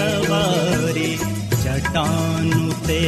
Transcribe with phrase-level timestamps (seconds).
[0.00, 1.18] सवारी
[1.64, 3.02] ी ते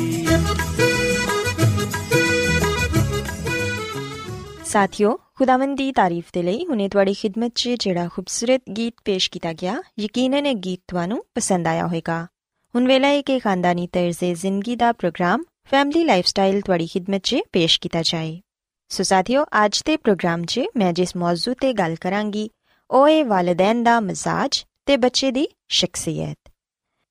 [4.65, 9.53] ਸਾਥਿਓ, ਖੁਦਾਵੰਦ ਦੀ ਤਾਰੀਫ ਦੇ ਲਈ ਹੁਣੇ ਤੁਹਾਡੀ ਖidmat 'ਚ ਜਿਹੜਾ ਖੂਬਸੂਰਤ ਗੀਤ ਪੇਸ਼ ਕੀਤਾ
[9.53, 12.27] ਗਿਆ, ਯਕੀਨਨ ਇਹ ਗੀਤ ਤੁਹਾਨੂੰ ਪਸੰਦ ਆਇਆ ਹੋਵੇਗਾ।
[12.75, 17.81] ਹੁਣ ਵੇਲਾ ਹੈ ਕਿ ਖਾਨਦਾਨੀ ਤਰਜ਼ੇ ਜ਼ਿੰਦਗੀ ਦਾ ਪ੍ਰੋਗਰਾਮ, ਫੈਮਿਲੀ ਲਾਈਫਸਟਾਈਲ ਤੁਹਾਡੀ ਖidmat 'ਚ ਪੇਸ਼
[17.81, 18.41] ਕੀਤਾ ਜਾਏ।
[18.89, 22.51] ਸੋ ਸਾਥਿਓ, ਅੱਜ ਦੇ ਪ੍ਰੋਗਰਾਮ 'ਚ ਮੈਂ ਜਿਸ ਮੌਜੂ ਤੇ ਗੱਲ ਕਰਾਂਗੀ,
[22.91, 26.51] ਉਹ ਹੈ ਵਾਲਿਦੈਨ ਦਾ ਮਜ਼ਾਜ ਤੇ ਬੱਚੇ ਦੀ ਸ਼ਖਸੀਅਤ।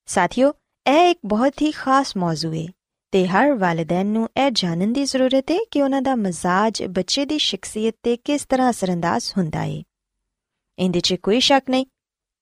[0.06, 0.54] ਸਾਥਿਓ,
[0.86, 2.66] ਇਹ ਇੱਕ ਬਹੁਤ ਹੀ ਖਾਸ ਮੌਜੂ ਹੈ
[3.12, 7.38] ਤੇ ਹਰ ਵਾਲਿਦੈਨ ਨੂੰ ਇਹ ਜਾਣਨ ਦੀ ਜ਼ਰੂਰਤ ਹੈ ਕਿ ਉਹਨਾਂ ਦਾ ਮਜ਼ਾਜ ਬੱਚੇ ਦੀ
[7.38, 9.82] ਸ਼ਖਸੀਅਤ ਤੇ ਕਿਸ ਤਰ੍ਹਾਂ ਅਸਰੰਦਾਜ਼ ਹੁੰਦਾ ਹੈ।
[10.80, 11.86] ਇਹਦੇ 'ਚ ਕੋਈ ਸ਼ੱਕ ਨਹੀਂ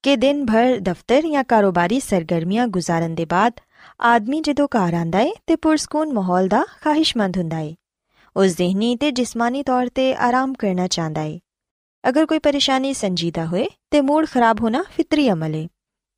[0.04, 3.54] ਕਿ ਦਿਨ ਭਰ ਦਫ਼ਤਰ ਜਾਂ ਕਾਰੋਬਾਰੀ ਸਰਗਰਮੀਆਂ ਗੁਜ਼ਾਰਨ ਦੇ ਬਾਅਦ
[4.02, 7.74] ਆਦਮੀ ਜਦੋਂ ਘਰ ਆਂਦਾ ਹੈ ਤੇ ਪੁਰਸਕੂਨ ਮਾਹੌਲ ਦਾ ਖਾਹਿਸ਼ਮੰਦ ਹੁੰਦਾ ਹੈ।
[8.36, 11.40] ਉਹ ਜ਼ਿਹਨੀ ਤੇ ਜਿਸਮਾਨੀ ਤੌਰ ਤੇ ਆਰਾਮ ਕਰਨਾ ਚਾਹੁੰਦਾ ਹੈ
[12.04, 15.68] ਅਗਰ ਕੋਈ ਪਰੇਸ਼ਾਨੀ ਸੰਜੀਦਾ ਹੋਏ ਤੇ ਮੂਡ ਖਰਾਬ ਹੋਣਾ ਫਿਤਰੀ ਅਮਲ ਹੈ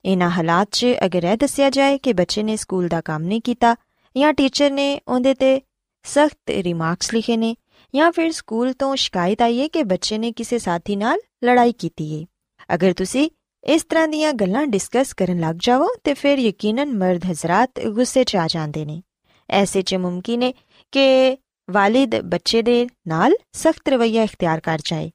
[0.06, 3.76] ਇਹਨਾਂ ਹਾਲਾਤ 'ਚ ਅਗਰ ਇਹ ਦੱਸਿਆ ਜਾਏ ਕਿ ਬੱਚੇ ਨੇ ਸਕੂਲ ਦਾ ਕੰਮ ਨਹੀਂ ਕੀਤਾ
[4.16, 5.60] ਜਾਂ ਟੀਚਰ ਨੇ ਉਹਦੇ ਤੇ
[6.06, 7.56] ਸਖਤ ਰਿਮਾਰਕਸ ਲਿਖੇ ਨੇ
[7.94, 12.14] ਜਾਂ ਫਿਰ ਸਕੂਲ ਤੋਂ ਸ਼ਿਕਾਇਤ ਆਈ ਹੈ ਕਿ ਬੱਚੇ ਨੇ ਕਿਸੇ ਸਾਥੀ ਨਾਲ ਲੜਾਈ ਕੀਤੀ
[12.14, 12.26] ਹੈ
[12.70, 13.30] ਅਗਰ ਤੁਸੀਂ
[13.64, 18.36] ਇਸ ਤਰ੍ਹਾਂ ਦੀਆਂ ਗੱਲਾਂ ਡਿਸਕਸ ਕਰਨ ਲੱਗ ਜਾਵੋ ਤੇ ਫਿਰ ਯਕੀਨਨ ਮਰਦ ਹਜ਼ਰਤ ਗੁੱਸੇ 'ਚ
[18.36, 19.02] ਆ ਜਾਂਦੇ ਨੇ
[19.50, 20.52] ਐਸੇ 'ਚ ਮੁਮਕਿਨ ਹੈ
[20.94, 21.38] ਕਿ
[21.70, 25.12] ਵਾਲਿਦ ਬੱਚੇ ਦੇ ਨਾਲ ਸਖਤ ਰਵਈਆ ਇਖਤਿਆਰ ਕਰ ਜਾਏ।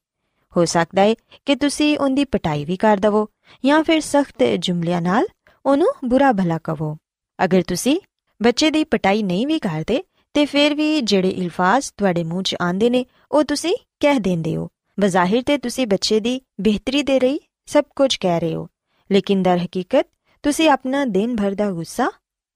[0.57, 1.13] ਹੋ ਸਕਦਾ ਹੈ
[1.45, 3.27] ਕਿ ਤੁਸੀਂ ਉਹਦੀ ਪਟਾਈ ਵੀ ਕਰ ਦਵੋ
[3.65, 5.25] ਜਾਂ ਫਿਰ ਸਖਤ ਜੁਮਲਿਆਂ ਨਾਲ
[5.65, 6.97] ਉਹਨੂੰ ਬੁਰਾ ਭਲਾ ਕਹੋ
[7.43, 7.99] ਅਗਰ ਤੁਸੀਂ
[8.41, 10.03] ਬੱਚੇ ਦੀ ਪਟਾਈ ਨਹੀਂ ਵੀ ਕਰਦੇ,
[10.33, 14.69] ਤੇ ਫਿਰ ਵੀ ਜਿਹੜੇ ਇਲਫਾਜ਼ ਤੁਹਾਡੇ ਮੂੰਹ 'ਚ ਆਉਂਦੇ ਨੇ, ਉਹ ਤੁਸੀਂ ਕਹਿ ਦਿੰਦੇ ਹੋ।
[14.99, 18.67] ਬਜ਼ਾਹਿਰ ਤੇ ਤੁਸੀਂ ਬੱਚੇ ਦੀ ਬਿਹਤਰੀ ਦੇ ਰਹੀ ਸਭ ਕੁਝ ਕਹਿ ਰਹੇ ਹੋ।
[19.11, 20.07] ਲੇਕਿਨ ਦਰ ਹਕੀਕਤ,
[20.43, 22.11] ਤੁਸੀਂ ਆਪਣਾ ਦਿਨ ਭਰ ਦਾ ਗੁੱਸਾ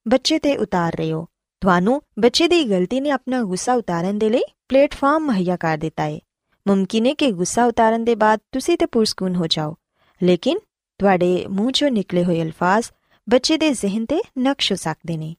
[0.07, 1.27] ਬੱਚੇ ਤੇ ਉਤਾਰ ਰਹੇ ਹੋ।
[1.65, 6.19] ਤੁਹਾਨੂੰ ਬੱਚੇ ਦੀ ਗਲਤੀ ਨੇ ਆਪਣਾ ਗੁੱਸਾ ਉਤਾਰਨ ਦੇ ਲਈ ਪਲੇਟਫਾਰਮ ਮੁਹੱਈਆ ਕਰ ਦਿੱਤਾ ਹੈ
[6.67, 9.75] ਮੁਮਕਿਨ ਹੈ ਕਿ ਗੁੱਸਾ ਉਤਾਰਨ ਦੇ ਬਾਅਦ ਤੁਸੀਂ ਤੇ ਪੁਰਸਕੂਨ ਹੋ ਜਾਓ।
[10.23, 10.59] ਲੇਕਿਨ
[10.99, 12.91] ਤੁਹਾਡੇ ਮੂੰਹ 'ਚੋਂ ਨਿਕਲੇ ਹੋਏ ਅਲਫਾਜ਼
[13.29, 15.35] ਬੱਚੇ ਦੇ ਜ਼ਿਹਨ ਤੇ ਨਕਸ਼ ਹੋ ਸਕਦੇ ਨੇ।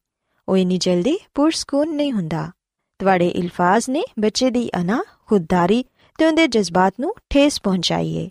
[0.48, 2.50] ਉਹ ਇੰਨੀ ਜਲਦੀ ਪੁਰਸਕੂਨ ਨਹੀਂ ਹੁੰਦਾ।
[2.98, 5.84] ਤੁਹਾਡੇ ਅਲਫਾਜ਼ ਨੇ ਬੱਚੇ ਦੀ ਅਨਾ ਖੁਦਦਾਰੀ
[6.18, 8.30] ਤੇ ਉਹਦੇ ਜਜ਼ਬਾਤ ਨੂੰ ਠੇਸ ਪਹੁੰਚਾਈ ਪਹੁੰਚਾਈਏ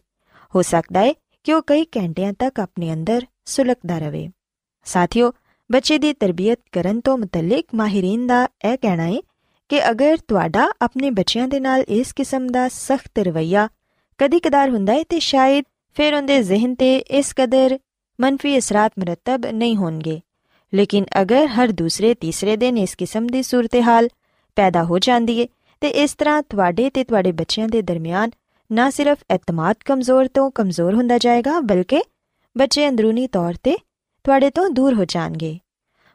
[0.56, 1.14] ਹੋ ਸਕਦਾ ਹੈ
[1.44, 4.30] ਕਿ ਉਹ ਕਈ ਘੰਟਿਆਂ ਤੱਕ ਆਪਣੇ ਅੰਦਰ ਸੁਲਕਦਾ ਰਹੇ।
[4.86, 5.34] ਸਾਥੀਓ
[5.72, 9.18] ਬੱਚੇ ਦੀ ਤਰਬੀਅਤ ਕਰਨ ਤੋਂ ਮੁਤਲਕ ਮਾਹਿਰੀਨ ਦਾ ਇਹ ਕਹਿਣਾ ਹੈ
[9.70, 13.70] ਕਿ ਅਗਰ ਤੁਹਾਡਾ ਆਪਣੇ ਬੱਚਿਆਂ ਦੇ ਨਾਲ ਇਸ ਕਿਸਮ ਦਾ ਸਖਤ ਰਵਈਆ
[14.18, 17.80] ਕਦੀ-ਕਦਾਰ ਹੁੰਦਾ ਹੈ ਤੇ ਸ਼ਾਇਦ ਫਿਰ ਉਹਦੇ ਜ਼ਿਹਨ ਤੇ ਇਸ ਕਦਰ
[18.22, 20.22] ਮੰਨਫੀ ਅਸਰਾਤ ਮਰਤਬ ਨਹੀਂ ਹੋਣਗੇ।
[20.74, 24.10] ਲੇਕਿਨ ਅਗਰ ਹਰ ਦੂਸਰੇ ਤੀਸਰੇ ਦਿਨ ਇਸ ਕਿਸਮ ਦੀ ਸੂਰਤ-ਹਾਲ
[24.56, 25.48] ਪੈਦਾ ਹੋ ਜਾਂਦੀ ਹੈ
[25.82, 28.30] ਤੇ ਇਸ ਤਰ੍ਹਾਂ ਤੁਹਾਡੇ ਤੇ ਤੁਹਾਡੇ ਬੱਚਿਆਂ ਦੇ ਦਰਮਿਆਨ
[28.72, 32.02] ਨਾ ਸਿਰਫ ਇਤਮਾਦ ਕਮਜ਼ੋਰ ਤੋਂ ਕਮਜ਼ੋਰ ਹੁੰਦਾ ਜਾਏਗਾ ਬਲਕਿ
[32.58, 33.78] ਬੱਚੇ ਅੰਦਰੂਨੀ ਤੌਰ ਤੇ
[34.25, 35.60] ਤੁਹਾਡੇ ਤੋਂ ਦੂਰ ਹੋ ਜਾਣਗੇ।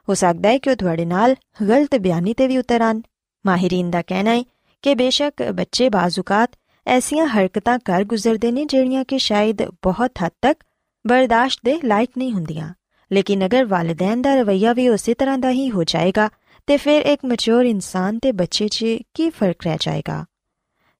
[0.09, 1.35] ਹੋ ਸਕਦਾ ਹੈ ਕਿ ਉਹ ਤੁਹਾਡੇ ਨਾਲ
[1.67, 3.01] ਗਲਤ ਬਿਆਨੀ ਤੇ ਵੀ ਉਤਰਨ
[3.45, 4.43] ਮਾਹਿਰੀਨ ਦਾ ਕਹਿਣਾ ਹੈ
[4.81, 6.49] ਕਿ ਬੇਸ਼ੱਕ ਬੱਚੇ ਬਾਜ਼ੂਕਾਤ
[6.87, 10.63] ਐਸੀਆਂ ਹਰਕਤਾਂ ਕਰ ਗੁਜ਼ਰਦੇ ਨੇ ਜਿਹੜੀਆਂ ਕਿ ਸ਼ਾਇਦ ਬਹੁਤ ਹੱਦ ਤੱਕ
[11.07, 12.73] ਬਰਦਾਸ਼ਤ ਦੇ ਲਾਇਕ ਨਹੀਂ ਹੁੰਦੀਆਂ।
[13.13, 16.29] ਲੇਕਿਨ ਅਗਰ ਵਾਲਿਦੈਨ ਦਾ ਰਵਈਆ ਵੀ ਉਸੇ ਤਰ੍ਹਾਂ ਦਾ ਹੀ ਹੋ ਜਾਏਗਾ,
[16.67, 20.25] ਤੇ ਫਿਰ ਇੱਕ ਮੈਚੁਰ ਇਨਸਾਨ ਤੇ ਬੱਚੇ 'ਚ ਕੀ ਫ਼ਰਕ ਰਹਿ ਜਾਏਗਾ?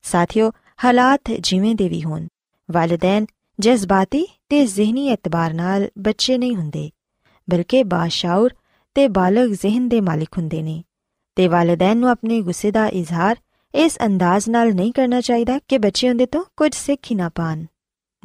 [0.04, 0.52] ਸਾਥੀਓ,
[0.86, 2.28] ਹਾਲਾਤ ਜਿਵੇਂ ਦੇ ਵੀ ਹੋਣ।
[2.72, 3.26] ਵਾਲਿਦੈਨ
[3.60, 6.90] ਜਜ਼ਬਾਤੀ ਤੇ ਜ਼ਿਹਨੀ ਇਤਬਾਰ ਨਾਲ ਬੱਚੇ ਨਹੀਂ ਹੁੰਦੇ।
[7.50, 8.54] ਬਲਕਿ ਬਾਸ਼ਾਉਰ
[8.94, 10.84] ਤੇ ਬਾਲਗ ਜ਼ਿਹਨ ਦੇ ਮਾਲਿਕ ਹੁੰਦੇ ਨੇ।
[11.36, 13.36] ਤੇ ਵਾਲਿਦੈਨ ਨੂੰ ਆਪਣੇ ਗੁੱਸੇ ਦਾ ਇਜ਼ਹਾਰ
[13.76, 17.66] ਇਸ ਅੰਦਾਜ਼ ਨਾਲ ਨਹੀਂ ਕਰਨਾ ਚਾਹੀਦਾ ਕਿ ਬੱਚੇ ਉਹਦੇ ਤੋਂ ਕੁਝ ਸਿੱਖ ਹੀ ਨਾ ਪਾਣ।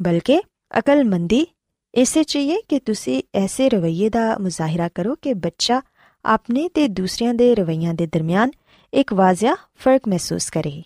[0.01, 0.41] ਬਲਕਿ
[0.79, 1.47] ਅਕਲਮੰਦੀ
[1.95, 5.81] ਇਸੇ ਚਾਹੀਏ ਕਿ ਤੁਸੀਂ ਐਸੇ ਰਵਈਏ ਦਾ ਮੁਜ਼ਾਹਿਰਾ ਕਰੋ ਕਿ ਬੱਚਾ
[6.25, 8.51] ਆਪਣੇ ਤੇ ਦੂਸਰਿਆਂ ਦੇ ਰਵਈਆਂ ਦੇ ਦਰਮਿਆਨ
[8.93, 10.83] ਇੱਕ ਵਾਜ਼ਿਆ ਫ਼ਰਕ ਮਹਿਸੂਸ ਕਰੇ।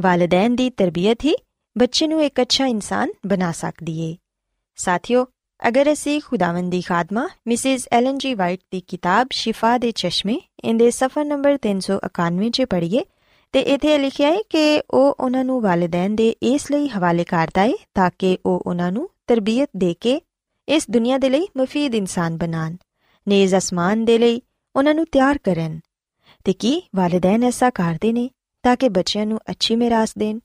[0.00, 1.34] ਵਾਲਿਦੈਨ ਦੀ ਤਰਬੀਅਤ ਹੀ
[1.78, 4.16] ਬੱਚੇ ਨੂੰ ਇੱਕ ਅੱਛਾ ਇਨਸਾਨ ਬਣਾ ਸਕਦੀ ਏ।
[4.76, 5.26] ਸਾਥੀਓ
[5.68, 10.90] ਅਗਰ ਅਸੀਂ ਖੁਦਾਵੰਦ ਦੀ ਖਾਦਮਾ, ਮਿਸਿਸ ਐਲਨ ਜੀ ਵਾਈਟ ਦੀ ਕਿਤਾਬ ਸ਼ਿਫਾ ਦੇ ਚਸ਼ਮੇ, ਇਹਦੇ
[10.90, 13.04] ਸਫਾ ਨੰਬਰ 391 'ਚ ਪੜ੍ਹੀਏ,
[13.52, 17.72] ਤੇ ਇਥੇ ਲਿਖਿਆ ਹੈ ਕਿ ਉਹ ਉਹਨਾਂ ਨੂੰ ਵਾਲਿਦੈਨ ਦੇ ਇਸ ਲਈ ਹਵਾਲੇ ਕਰਦਾ ਹੈ
[17.94, 20.20] ਤਾਂ ਕਿ ਉਹ ਉਹਨਾਂ ਨੂੰ ਤਰਬੀਅਤ ਦੇ ਕੇ
[20.68, 22.76] ਇਸ ਦੁਨੀਆ ਦੇ ਲਈ ਮਫੀਦ ਇਨਸਾਨ ਬਣਾਣ
[23.28, 24.42] ਨੇਜ਼ ਅਸਮਾਨ ਦੇ ਲਈ
[24.76, 25.80] ਉਹਨਾਂ ਨੂੰ ਤਿਆਰ ਕਰਨ।
[26.44, 28.30] ਤੇ ਕੀ ਵਾਲਿਦੈਨ ਐਸਾ ਕਰਦੇ ਨੇ
[28.62, 30.38] ਤਾਂ ਕਿ ਬੱਚਿਆਂ ਨੂੰ ਅੱਛੀ ਮਿਰਾਸ ਦੇਣ?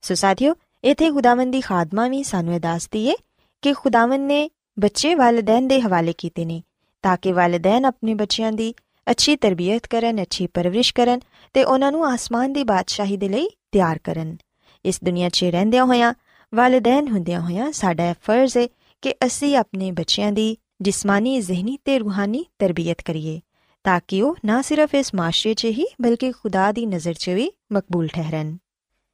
[0.00, 0.54] ਸੋ ਸਾਥੀਓ,
[0.84, 3.14] ਇਥੇ ਖੁਦਾਵੰਦ ਦੀ ਖਾਦਮਾ ਵੀ ਸਾਨੂੰ ਇਹ ਦੱਸਦੀ ਏ
[3.62, 6.62] ਕਿ ਖੁਦਾਵੰਦ ਨੇ ਬੱਚੇ ਵਾਲਿਦੈਨ ਦੇ ਹਵਾਲੇ ਕੀਤੇ ਨੇ,
[7.02, 8.74] ਤਾਂ ਕਿ ਵਾਲਿਦੈਨ ਆਪਣੇ ਬੱਚਿਆਂ ਦੀ
[9.10, 11.20] ਅੱਛੀ ਤਰਬੀਅਤ ਕਰਨ, ਅੱਛੀ ਪਰਵਰਿਸ਼ ਕਰਨ
[11.54, 14.36] ਤੇ ਉਹਨਾਂ ਨੂੰ ਆਸਮਾਨ ਦੀ ਬਾਦਸ਼ਾਹੀ ਦੇ ਲਈ ਤਿਆਰ ਕਰਨ।
[14.84, 16.14] ਇਸ ਦੁਨੀਆ 'ਚ ਰਹਿੰਦਿਆਂ ਹੋਇਆਂ,
[16.54, 18.66] ਵਾਲਿਦੈਨ ਹੁੰਦਿਆਂ ਹੋਇਆਂ ਸਾਡਾ ਫਰਜ਼ ਹੈ
[19.02, 23.40] ਕਿ ਅਸੀਂ ਆਪਣੇ ਬੱਚਿਆਂ ਦੀ ਜਿਸਮਾਨੀ, ਜ਼ਿਹਨੀ ਤੇ ਰੂਹਾਨੀ ਤਰਬੀਅਤ ਕਰੀਏ,
[23.84, 27.52] ਤਾਂ ਕਿ ਉਹ ਨਾ ਸਿਰਫ ਇਸ ਮਾਸ਼ਰੇ 'ਚ ਹੀ, ਬਲਕਿ ਖੁਦਾ ਦੀ ਨਜ਼ਰ 'ਚ ਵੀ
[27.72, 28.58] ਮਕਬੂਲ ਠਹਿਰਨ।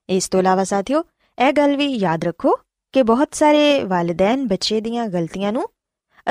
[0.09, 1.05] ਇਸ ਤੋਂ ਇਲਾਵਾ ਸਾਥੀਓ,
[1.49, 2.59] ਇਹ ਗੱਲ ਵੀ ਯਾਦ ਰੱਖੋ
[2.93, 5.69] ਕਿ ਬਹੁਤ ਸਾਰੇ ਵਾਲਿਦੈਨ ਬੱਚੇ ਦੀਆਂ ਗਲਤੀਆਂ ਨੂੰ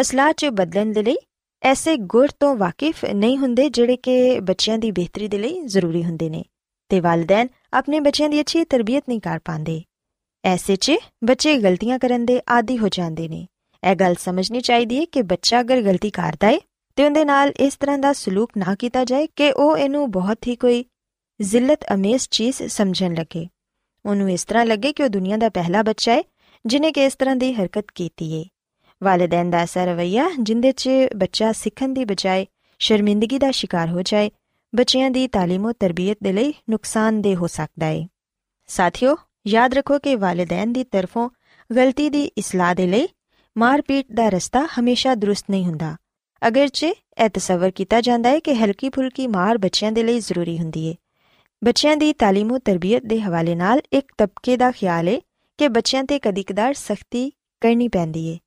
[0.01, 1.15] ਅਸਲਾਹ 'ਚ ਬਦਲਣ ਦੇ ਲਈ
[1.61, 6.29] ਐਸੇ ਗੁਰ ਤੋਂ ਵਾਕਿਫ ਨਹੀਂ ਹੁੰਦੇ ਜਿਹੜੇ ਕਿ ਬੱਚਿਆਂ ਦੀ ਬਿਹਤਰੀ ਦੇ ਲਈ ਜ਼ਰੂਰੀ ਹੁੰਦੇ
[6.29, 6.43] ਨੇ
[6.89, 9.81] ਤੇ ਵਾਲਿਦੈਨ ਆਪਣੇ ਬੱਚਿਆਂ ਦੀ ਅੱਛੀ ਤਰਬੀਅਤ ਨਹੀਂ ਕਰ ਪਾਉਂਦੇ।
[10.45, 10.91] ਐਸੇ 'ਚ
[11.23, 13.47] ਬੱਚੇ ਗਲਤੀਆਂ ਕਰਨ ਦੇ ਆਦੀ ਹੋ ਜਾਂਦੇ ਨੇ।
[13.83, 16.59] ਇਹ ਗੱਲ ਸਮਝਣੀ ਚਾਹੀਦੀ ਹੈ ਕਿ ਬੱਚਾ ਅਗਰ ਗਲਤੀ ਕਰਦਾ ਹੈ
[16.95, 20.55] ਤੇ ਉਹਦੇ ਨਾਲ ਇਸ ਤਰ੍ਹਾਂ ਦਾ ਸਲੂਕ ਨਾ ਕੀਤਾ ਜਾਏ ਕਿ ਉਹ ਇਹਨੂੰ ਬਹੁਤ ਹੀ
[20.55, 20.85] ਕੋਈ
[21.41, 23.47] ਜ਼ਿਲਤ ਅਮੇਜ਼ ਚੀਜ਼ ਸਮਝਣ ਲੱਗੇ।
[24.05, 26.23] ਉਹਨੂੰ ਇਸ ਤਰ੍ਹਾਂ ਲੱਗੇ ਕਿ ਉਹ ਦੁਨੀਆ ਦਾ ਪਹਿਲਾ ਬੱਚਾ ਹੈ
[26.66, 28.44] ਜਿਨੇ ਕਿ ਇਸ ਤਰ੍ਹਾਂ ਦੀ ਹਰਕਤ ਕੀਤੀ ਹੈ
[29.02, 32.46] ਵਾਲਿਦੈਨ ਦਾ ਐਸਾ ਰਵਈਆ ਜਿੰਦੇ 'ਚ ਬੱਚਾ ਸਿੱਖਣ ਦੀ ਬਜਾਏ
[32.80, 34.30] ਸ਼ਰਮਿੰਦਗੀ ਦਾ ਸ਼ਿਕਾਰ ਹੋ ਜਾਏ
[34.74, 38.06] ਬੱਚਿਆਂ ਦੀ تعلیم ਤੇ ਤਰਬੀਅਤ ਦੇ ਲਈ ਨੁਕਸਾਨਦੇਹ ਹੋ ਸਕਦਾ ਹੈ
[38.68, 41.28] ਸਾਥੀਓ ਯਾਦ ਰੱਖੋ ਕਿ ਵਾਲਿਦੈਨ ਦੀ ਤਰਫੋਂ
[41.70, 43.08] ਗਲਤੀ ਦੀ ਇਸਲਾਹ ਦੇ ਲਈ
[43.56, 45.96] ਮਾਰਪੀਟ ਦਾ ਰਸਤਾ ਹਮੇਸ਼ਾ ਦਰੁਸਤ ਨਹੀਂ ਹੁੰਦਾ
[46.42, 50.88] ਅਗਰਚੇ ਇਹ ਤਸਵਰ ਕੀਤਾ ਜਾਂਦਾ ਹੈ ਕਿ ਹਲਕੀ ਫੁਲਕੀ ਮਾਰ ਬੱਚਿਆਂ ਦੇ ਲਈ ਜ਼ਰੂਰੀ ਹੁੰਦੀ
[50.88, 50.94] ਹੈ
[51.62, 55.18] ਬੱਚਿਆਂ ਦੀ تعلیم ਤੇ ਤਰਬੀਅਤ ਦੇ ਹਵਾਲੇ ਨਾਲ ਇੱਕ ਤਬਕੇ ਦਾ ਖਿਆਲ ਹੈ
[55.57, 57.31] ਕਿ ਬੱਚਿਆਂ ਤੇ ਕਦੀ-ਕਦਾਰ ਸਖਤੀ
[57.61, 58.37] ਕਰਨੀ ਪੈਂਦੀ ਹੈ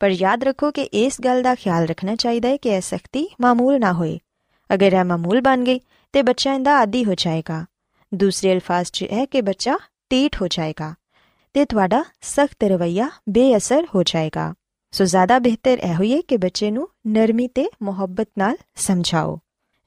[0.00, 3.80] ਪਰ ਯਾਦ ਰੱਖੋ ਕਿ ਇਸ ਗੱਲ ਦਾ ਖਿਆਲ ਰੱਖਣਾ ਚਾਹੀਦਾ ਹੈ ਕਿ ਇਹ ਸਖਤੀ ਮਾਮੂਲ
[3.80, 4.18] ਨਾ ਹੋਏ।
[4.74, 5.80] ਅਗਰ ਇਹ ਮਾਮੂਲ ਬਣ ਗਈ,
[6.12, 7.66] ਤੇ ਬੱਚਾ ਇਹਦਾ ਆਦੀ ਹੋ ਜਾਏਗਾ।
[8.14, 9.78] ਦੂਸਰੇ ਅਲਫਾਜ਼ 'ਚ ਹੈ ਕਿ ਬੱਚਾ
[10.10, 10.94] ਟੀਟ ਹੋ ਜਾਏਗਾ,
[11.52, 14.54] ਤੇ ਤੁਹਾਡਾ ਸਖਤ ਰਵਈਆ ਬੇਅਸਰ ਹੋ ਜਾਏਗਾ।
[14.90, 19.40] ਸੋ ਜ਼ਿਆਦਾ ਬਿਹਤਰ ਇਹ ਹੋਈਏ ਕਿ ਬੱਚੇ ਨੂੰ ਨਰਮੀ ਤੇ ਮੁਹੱਬਤ ਨਾਲ ਸਮਝਾਓ।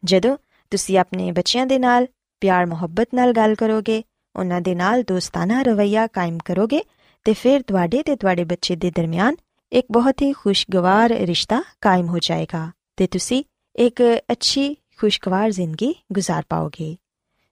[0.04, 0.38] ਜਦੋਂ
[0.72, 2.08] ਤੁਸੀਂ ਆਪਣੇ ਬੱਚਿਆਂ ਦੇ ਨਾਲ
[2.42, 4.04] ਪਿਆਰ ਮੁਹੱਬਤ ਨਾਲ ਗੱਲ ਕਰੋਗੇ
[4.37, 6.83] ਉਹਨਾਂ ਦੇ ਨਾਲ ਦੋਸਤਾਨਾ ਰਵਈਆ ਕਾਇਮ ਕਰੋਗੇ
[7.25, 9.37] ਤੇ ਫਿਰ ਤੁਹਾਡੇ ਤੇ ਤੁਹਾਡੇ ਬੱਚੇ ਦੇ ਦਰਮਿਆਨ
[9.73, 13.45] ਇੱਕ ਬਹੁਤ ਹੀ ਖੁਸ਼ਗਵਾਰ ਰਿਸ਼ਤਾ ਕਾਇਮ ਹੋ ਜਾਏਗਾ ਤੇ ਤੁਸੀਂ
[13.77, 14.03] ਇੱਕ
[14.33, 16.97] ਅੱਛੀ ਖੁਸ਼ਗਵਾਰ ਜ਼ਿੰਦਗੀ گزار ਪਾਓਗੇ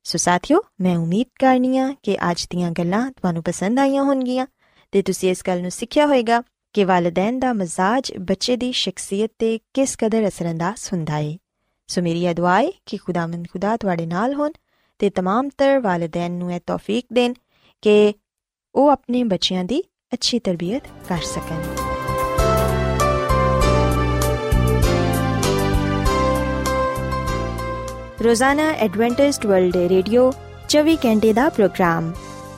[0.05, 4.47] ਸੋ ਸਾਥਿਓ ਮੈਂ ਉਮੀਦ ਕਰਨੀਆ ਕਿ ਅੱਜ ਦੀਆਂ ਗੱਲਾਂ ਤੁਹਾਨੂੰ ਪਸੰਦ ਆਈਆਂ ਹੋਣਗੀਆਂ
[4.93, 9.59] ਤੇ ਤੁਸੀਂ ਇਸ ਗੱਲ ਨੂੰ ਸਿੱਖਿਆ ਹੋਵੇਗਾ ਕਿ ਵਾਲਿਦੈਨ ਦਾ ਮਜ਼ਾਜ ਬੱਚੇ ਦੀ ਸ਼ਖਸੀਅਤ ਤੇ
[9.75, 11.37] ਕਿਸ ਕਦਰ ਅਸਰੰਦਾਜ਼ ਹੁੰਦਾ ਹੈ
[11.87, 14.51] ਸੋ ਮੇਰੀ ਇਹ ਦੁਆ ਹੈ ਕਿ ਖੁਦਾਵੰਦ ਖੁਦਾ ਤੁਹਾਡੇ ਨਾਲ ਹੋਣ
[15.01, 17.35] ਤੇ तमाम ਤਰ ਵਾਲਿਦੈਨ ਨੂੰ ਇਹ ਤੌਫੀਕ ਦੇਣ
[17.83, 18.13] ਕਿ
[18.75, 19.83] ਉਹ ਆਪਣੇ ਬੱਚਿਆਂ ਦੀ
[20.15, 21.63] ਅੱਛੀ ਤਰਬੀਅਤ ਕਰ ਸਕਣ
[28.23, 30.31] ਰੋਜ਼ਾਨਾ ਐਡਵੈਂਟਿਸਟ ਵਰਲਡ ਰੇਡੀਓ
[30.69, 32.13] 24 ਘੰਟੇ ਦਾ ਪ੍ਰੋਗਰਾਮ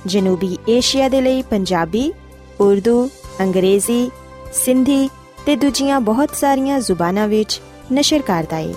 [0.07, 2.13] ਜਨੂਬੀ ਏਸ਼ੀਆ ਦੇ ਲਈ ਪੰਜਾਬੀ
[2.61, 3.09] ਉਰਦੂ
[3.41, 4.11] ਅੰਗਰੇਜ਼ੀ
[4.53, 5.09] ਸਿੰਧੀ
[5.47, 7.61] ਤੇ ਦੂਜੀਆਂ ਬਹੁਤ ਸਾਰੀਆਂ ਜ਼ੁਬਾਨਾਂ ਵਿੱਚ
[7.93, 8.75] ਨਸ਼ਰ ਕਰਦਾ ਹੈ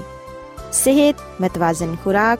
[0.72, 2.40] ਸਿਹਤ ਮਤਵਾਜ਼ਨ ਖੁਰਾਕ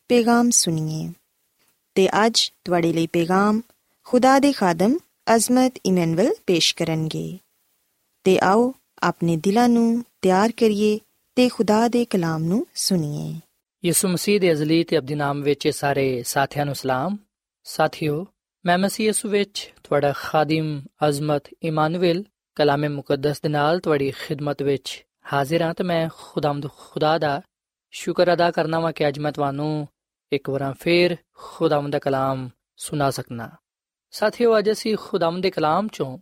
[0.11, 1.13] ਪੈਗਾਮ ਸੁਣੀਏ।
[1.95, 3.61] ਤੇ ਅੱਜ ਤੁਹਾਡੇ ਲਈ ਪੈਗਾਮ
[4.03, 4.97] ਖੁਦਾ ਦੇ ਖਾਦਮ
[5.35, 7.37] ਅਜ਼ਮਤ ਇਮਨੁਅਲ ਪੇਸ਼ ਕਰਨਗੇ।
[8.23, 10.99] ਤੇ ਆਓ ਆਪਣੇ ਦਿਲਾਂ ਨੂੰ ਤਿਆਰ ਕਰੀਏ
[11.35, 13.39] ਤੇ ਖੁਦਾ ਦੇ ਕਲਾਮ ਨੂੰ ਸੁਣੀਏ।
[13.85, 17.17] ਯਿਸੂ ਮਸੀਹ ਦੇ ਅਜ਼ਲੀ ਤੇ ਅਬਦੀ ਨਾਮ ਵਿੱਚ ਸਾਰੇ ਸਾਥੀਆਂ ਨੂੰ ਸਲਾਮ।
[17.63, 18.27] ਸਾਥਿਓ,
[18.65, 22.23] ਮੈਂ ਮਸੀਹ ਯਿਸੂ ਵਿੱਚ ਤੁਹਾਡਾ ਖਾਦਮ ਅਜ਼ਮਤ ਇਮਾਨੁਅਲ
[22.55, 27.41] ਕਲਾਮੇ ਮੁਕੱਦਸ ਦੇ ਨਾਲ ਤੁਹਾਡੀ ਖਿਦਮਤ ਵਿੱਚ ਹਾਜ਼ਰ ਹਾਂ ਤੇ ਮੈਂ ਖੁਦਾਮਦ ਖੁਦਾ ਦਾ
[27.91, 29.87] ਸ਼ੁਕਰ ਅਦਾ ਕਰਨਾ ਵਾਂ ਕਿ ਅੱਜ ਮੈਂ ਤੁਹਾਨੂੰ
[30.32, 33.50] ਇੱਕ ਵਾਰ ਫੇਰ ਖੁਦਾਮਦ ਦਾ ਕਲਾਮ ਸੁਣਾ ਸਕਣਾ
[34.10, 36.18] ਸਾਥੀਓ ਅੱਜ ਅਸੀਂ ਖੁਦਾਮਦ ਦੇ ਕਲਾਮ ਚੋਂ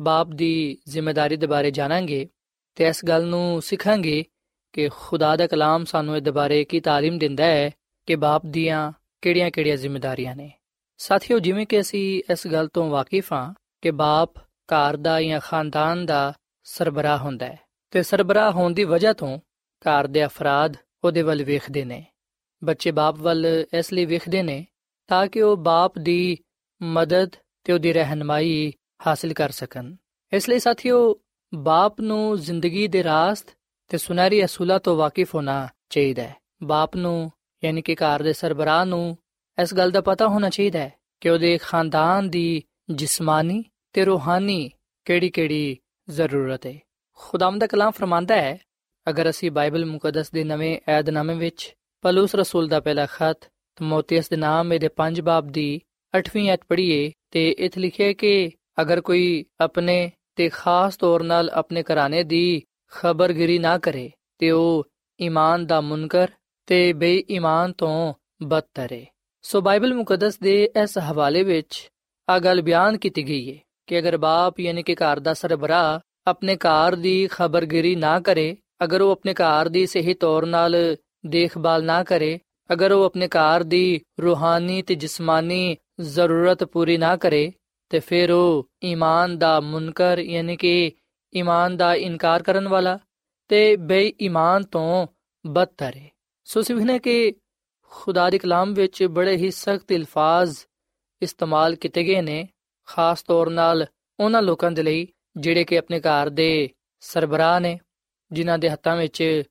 [0.00, 2.28] ਬਾਪ ਦੀ ਜ਼ਿੰਮੇਵਾਰੀ ਦੇ ਬਾਰੇ ਜਾਣਾਂਗੇ
[2.74, 4.24] ਤੇ ਇਸ ਗੱਲ ਨੂੰ ਸਿੱਖਾਂਗੇ
[4.72, 7.70] ਕਿ ਖੁਦਾ ਦਾ ਕਲਾਮ ਸਾਨੂੰ ਇਹ ਬਾਰੇ ਕੀ تعلیم ਦਿੰਦਾ ਹੈ
[8.06, 8.92] ਕਿ ਬਾਪ ਦੀਆਂ
[9.22, 10.52] ਕਿਹੜੀਆਂ-ਕਿਹੜੀਆਂ ਜ਼ਿੰਮੇਵਾਰੀਆਂ ਨੇ
[10.98, 16.06] ਸਾਥੀਓ ਜਿਵੇਂ ਕਿ ਅਸੀਂ ਇਸ ਗੱਲ ਤੋਂ ਵਾਕਿਫ ਹਾਂ ਕਿ ਬਾਪ ਘਰ ਦਾ ਜਾਂ ਖਾਨਦਾਨ
[16.06, 16.32] ਦਾ
[16.64, 17.58] ਸਰਬਰਾਹ ਹੁੰਦਾ ਹੈ
[17.90, 19.38] ਤੇ ਸਰਬਰਾਹ ਹੋਣ ਦੀ ਵਜ੍ਹਾ ਤੋਂ
[19.84, 22.06] ਘਰ ਦੇ ਅਫਰਾਦ ਉਹਦੇ ਵੱਲ ਵੇਖਦੇ ਨੇ
[22.63, 24.67] ਬੱਚੇ ਬਾਪ ਵੱਲ ਇਸ ਲਈ ਵੇਖਦੇ ਨੇ
[25.07, 26.37] ਤਾਂ ਕਿ ਉਹ ਬਾਪ ਦੀ
[26.81, 27.31] ਮਦਦ
[27.63, 28.73] ਤੇ ਉਹਦੀ ਰਹਿਨਮਾਈ
[29.07, 29.95] ਹਾਸਲ ਕਰ ਸਕਣ।
[30.33, 31.19] ਇਸ ਲਈ ਸਾਥੀਓ,
[31.53, 37.31] ਬਾਪ ਨੂੰ ਜ਼ਿੰਦਗੀ ਦੇ ਰਾਸਤ ਤੇ ਸੁਨਹਿਰੀ ਅਸੂਲਾਂ ਤੋਂ ਵਾਕਿਫ ਹੋਣਾ ਚਾਹੀਦਾ ਹੈ। ਬਾਪ ਨੂੰ,
[37.63, 39.17] ਯਾਨੀ ਕਿ ਘਰ ਦੇ ਸਰਬਰਾਹ ਨੂੰ,
[39.61, 43.63] ਇਸ ਗੱਲ ਦਾ ਪਤਾ ਹੋਣਾ ਚਾਹੀਦਾ ਹੈ ਕਿ ਉਹਦੇ ਖਾਨਦਾਨ ਦੀ ਜਿਸਮਾਨੀ
[43.93, 44.71] ਤੇ ਰੂਹਾਨੀ
[45.05, 45.77] ਕਿਹੜੀ-ਕਿਹੜੀ
[46.09, 46.79] ਜ਼ਰੂਰਤ ਹੈ।
[47.13, 48.59] ਖੁਦਾਮ ਦਾ ਕਲਾਮ ਫਰਮਾਂਦਾ ਹੈ,
[49.09, 54.37] ਅਗਰ ਅਸੀਂ ਬਾਈਬਲ ਮੁਕੱਦਸ ਦੇ ਨਵੇਂ ਏਧਨਾਮੇ ਵਿੱਚ ਪਲੂਸ ਰਸੂਲ ਦਾ ਪਹਿਲਾ ਖਤ ਤਮੋਥੀਅਸ ਦੇ
[54.37, 55.69] ਨਾਮ ਦੇ 5 ਬਾਬ ਦੀ
[56.13, 58.31] 8ਵੀਂ ਐਤ ਪੜ੍ਹੀਏ ਤੇ ਇਥੇ ਲਿਖਿਆ ਕਿ
[58.81, 59.25] ਅਗਰ ਕੋਈ
[59.61, 59.95] ਆਪਣੇ
[60.35, 62.43] ਤੇ ਖਾਸ ਤੌਰ ਨਾਲ ਆਪਣੇ ਘਰਾਣੇ ਦੀ
[62.91, 64.85] ਖਬਰਗਿਰੀ ਨਾ ਕਰੇ ਤੇ ਉਹ
[65.19, 66.27] ਈਮਾਨ ਦਾ ਮੁਨਕਰ
[66.67, 68.13] ਤੇ ਬੇਈਮਾਨ ਤੋਂ
[68.43, 69.05] ਬਦਤਰ ਹੈ
[69.43, 71.87] ਸੋ ਬਾਈਬਲ ਮੁਕੱਦਸ ਦੇ ਇਸ ਹਵਾਲੇ ਵਿੱਚ
[72.27, 76.55] ਆ ਗੱਲ ਬਿਆਨ ਕੀਤੀ ਗਈ ਹੈ ਕਿ ਅਗਰ ਬਾਪ ਯਾਨੀ ਕਿ ਘਰ ਦਾ ਸਰਬਰਾਹ ਆਪਣੇ
[76.55, 80.75] ਘਰ ਦੀ ਖਬਰਗਿਰੀ ਨਾ ਕਰੇ ਅਗਰ ਉਹ ਆਪਣੇ ਘਰ ਦੀ ਸਹੀ ਤੌਰ ਨਾਲ
[81.23, 87.51] ਦੇਖਭਾਲ ਨਾ ਕਰੇ, ਅਗਰ ਉਹ ਆਪਣੇ ਘਰ ਦੀ ਰੂਹਾਨੀ ਤੇ ਜਿਸਮਾਨੀ ਜ਼ਰੂਰਤ ਪੂਰੀ ਨਾ ਕਰੇ,
[87.91, 90.91] ਤੇ ਫਿਰ ਉਹ ਈਮਾਨ ਦਾ ਮੁਨਕਰ ਯਾਨੀ ਕਿ
[91.33, 92.97] ਈਮਾਨ ਦਾ ਇਨਕਾਰ ਕਰਨ ਵਾਲਾ
[93.49, 95.05] ਤੇ ਬੇਈਮਾਨ ਤੋਂ
[95.45, 96.09] ਬਦਤਰ ਹੈ
[96.47, 97.33] ਸੋ ਸਿਵਹਨੇ ਕਿ
[97.91, 100.57] ਖੁਦਾ ਦੇ ਕਲਾਮ ਵਿੱਚ ਬੜੇ ਹੀ ਸਖਤ ਅਲਫਾਜ਼
[101.21, 102.47] ਇਸਤੇਮਾਲ ਕੀਤੇ ਗਏ ਨੇ,
[102.87, 103.85] ਖਾਸ ਤੌਰ ਨਾਲ
[104.19, 105.07] ਉਹਨਾਂ ਲੋਕਾਂ ਦੇ ਲਈ
[105.37, 106.69] ਜਿਹੜੇ ਕਿ ਆਪਣੇ ਘਰ ਦੇ
[107.03, 107.77] ਸਰਬਰਾਹ ਨੇ,
[108.31, 109.43] ਜਿਨ੍ਹਾਂ ਦੇ ਹੱਥਾਂ ਵਿੱਚ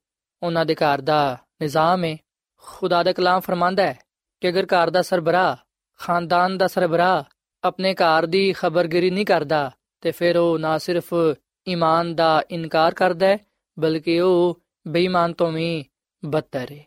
[0.43, 2.17] ਉਹਨਾਂ ਦੇ ਘਰ ਦਾ ਨਿਜ਼ਾਮ ਹੈ
[2.57, 3.99] ਖੁਦਾ ਦਾ ਕਲਾਮ ਫਰਮਾਂਦਾ ਹੈ
[4.41, 5.57] ਕਿ ਅਗਰ ਘਰ ਦਾ ਸਰਬਰਾਹ,
[6.01, 7.25] ਖਾਨਦਾਨ ਦਾ ਸਰਬਰਾਹ
[7.65, 11.15] ਆਪਣੇ ਘਰ ਦੀ ਖਬਰਗਿਰੀ ਨਹੀਂ ਕਰਦਾ, ਤੇ ਫਿਰ ਉਹ ਨਾ ਸਿਰਫ
[11.69, 13.39] ਈਮਾਨ ਦਾ ਇਨਕਾਰ ਕਰਦਾ ਹੈ,
[13.79, 15.85] ਬਲਕਿ ਉਹ ਬੇਈਮਾਨ ਤੋਂ ਵੀ
[16.25, 16.85] ਬਦਤਰ ਹੈ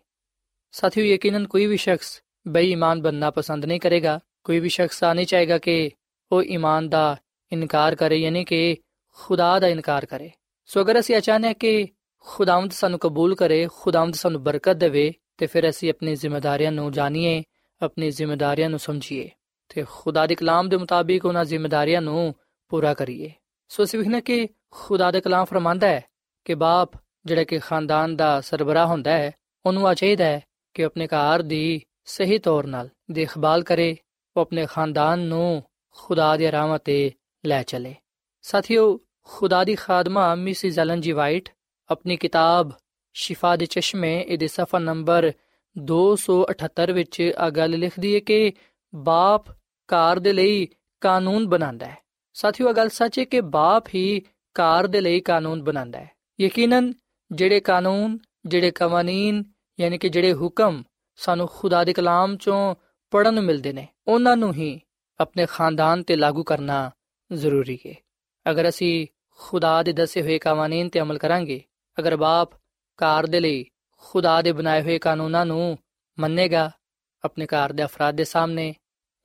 [0.71, 5.25] ਸਾਥੀਓ, ਯਕੀਨਨ ਕੋਈ ਵੀ ਸ਼ਖਸ ਬੇਈਮਾਨ ਬੰਨਾ ਪਸੰਦ ਨਹੀਂ ਕਰੇਗਾ। ਕੋਈ ਵੀ ਸ਼ਖਸ ਆ ਨਹੀਂ
[5.25, 5.91] ਚਾਹੇਗਾ ਕਿ
[6.31, 7.17] ਉਹ ਈਮਾਨ ਦਾ
[7.51, 8.77] ਇਨਕਾਰ ਕਰੇ, ਯਾਨੀ ਕਿ
[9.17, 10.31] ਖੁਦਾ ਦਾ ਇਨਕਾਰ ਕਰੇ।
[10.65, 11.87] ਸੋ ਅਗਰ ਅਸੀਂ ਅਚਾਨਕ ਕਿ
[12.25, 17.43] ਖੁਦਾਵੰਦ ਸਾਨੂੰ ਕਬੂਲ ਕਰੇ, ਖੁਦਾਵੰਦ ਸਾਨੂੰ ਬਰਕਤ ਦੇਵੇ ਤੇ ਫਿਰ ਅਸੀਂ ਆਪਣੀ ਜ਼ਿੰਮੇਵਾਰੀਆਂ ਨੂੰ ਜਾਣੀਏ,
[17.81, 19.29] ਆਪਣੀ ਜ਼ਿੰਮੇਵਾਰੀਆਂ ਨੂੰ ਸਮਝੀਏ
[19.69, 22.35] ਤੇ ਖੁਦਾ ਦੇ ਕਲਾਮ ਦੇ ਮੁਤਾਬਿਕ ਉਹਨਾਂ ਜ਼ਿੰਮੇਵਾਰੀਆਂ ਨੂੰ
[22.69, 23.31] ਪੂਰਾ ਕਰੀਏ।
[23.67, 26.03] ਸੋ ਅਸੀਂ ਵਿਖਣਾ ਕਿ ਖੁਦਾ ਦੇ ਕਲਾਮ ਫਰਮਾਂਦਾ ਹੈ
[26.45, 26.91] ਕਿ ਬਾਪ
[27.25, 29.31] ਜਿਹੜਾ ਕਿ ਖਾਨਦਾਨ ਦਾ ਸਰਬਰਾਹ ਹੁੰਦਾ ਹੈ,
[29.65, 30.41] ਉਹਨੂੰ ਆ ਚਾਹੀਦਾ ਹੈ
[30.73, 33.97] ਕਿ ਆਪਣੇ ਘਰ ਦੀ ਸਹੀ ਤੌਰ ਨਾਲ ਦੇਖਭਾਲ ਕਰੇ,
[34.37, 35.63] ਉਹ ਆਪਣੇ ਖਾਨਦਾਨ ਨੂੰ
[35.97, 37.11] ਖੁਦਾ ਦੀ ਰਹਿਮਤ ਤੇ
[37.45, 37.95] ਲੈ ਚਲੇ।
[38.41, 41.49] ਸਾਥੀਓ, ਖੁਦਾ ਦੀ ਖਾਦਮਾ ਮਿਸਿਸ ਐਲਨ ਜੀ ਵਾਈਟ
[41.91, 42.71] ਆਪਣੀ ਕਿਤਾਬ
[43.13, 45.31] ਸ਼ਿਫਾ ਦੇ ਚਸ਼ਮੇ ਇਹਦੇ ਸਫਾ ਨੰਬਰ
[45.77, 48.53] 278 ਵਿੱਚ ਆ ਗੱਲ ਲਿਖਦੀ ਹੈ ਕਿ
[48.95, 49.45] ਬਾਪ
[49.88, 50.67] ਕਾਰ ਦੇ ਲਈ
[51.01, 51.98] ਕਾਨੂੰਨ ਬਣਾਉਂਦਾ ਹੈ।
[52.33, 54.21] ਸਾਥੀਓ ਇਹ ਗੱਲ ਸੱਚ ਹੈ ਕਿ ਬਾਪ ਹੀ
[54.53, 56.93] ਕਾਰ ਦੇ ਲਈ ਕਾਨੂੰਨ ਬਣਾਉਂਦਾ ਹੈ। ਯਕੀਨਨ
[57.31, 59.43] ਜਿਹੜੇ ਕਾਨੂੰਨ, ਜਿਹੜੇ ਕਵਾਨੀਨ,
[59.79, 60.83] ਯਾਨੀ ਕਿ ਜਿਹੜੇ ਹੁਕਮ
[61.15, 62.75] ਸਾਨੂੰ ਖੁਦਾ ਦੇ ਕਲਾਮ ਚੋਂ
[63.12, 64.81] ਪੜਨ ਨੂੰ ਮਿਲਦੇ ਨੇ, ਉਹਨਾਂ ਨੂੰ ਹੀ
[65.19, 66.91] ਆਪਣੇ ਖਾਨਦਾਨ ਤੇ ਲਾਗੂ ਕਰਨਾ
[67.33, 67.93] ਜ਼ਰੂਰੀ ਹੈ।
[68.51, 69.07] ਅਗਰ ਅਸੀਂ
[69.38, 71.63] ਖੁਦਾ ਦੇ ਦੱਸੇ ਹੋਏ ਕਾਨੂੰਨ ਤੇ ਅਮਲ ਕਰਾਂਗੇ
[72.00, 72.50] ਅਗਰ ਬਾਪ
[72.98, 73.65] ਕਾਰ ਦੇ ਲਈ
[73.98, 75.77] ਖੁਦਾ ਦੇ ਬਣਾਏ ਹੋਏ ਕਾਨੂੰਨਾਂ ਨੂੰ
[76.19, 76.71] ਮੰਨੇਗਾ,
[77.24, 78.74] ਆਪਣੇ ਘਰ ਦੇ ਅਫਰਾਦ ਦੇ ਸਾਹਮਣੇ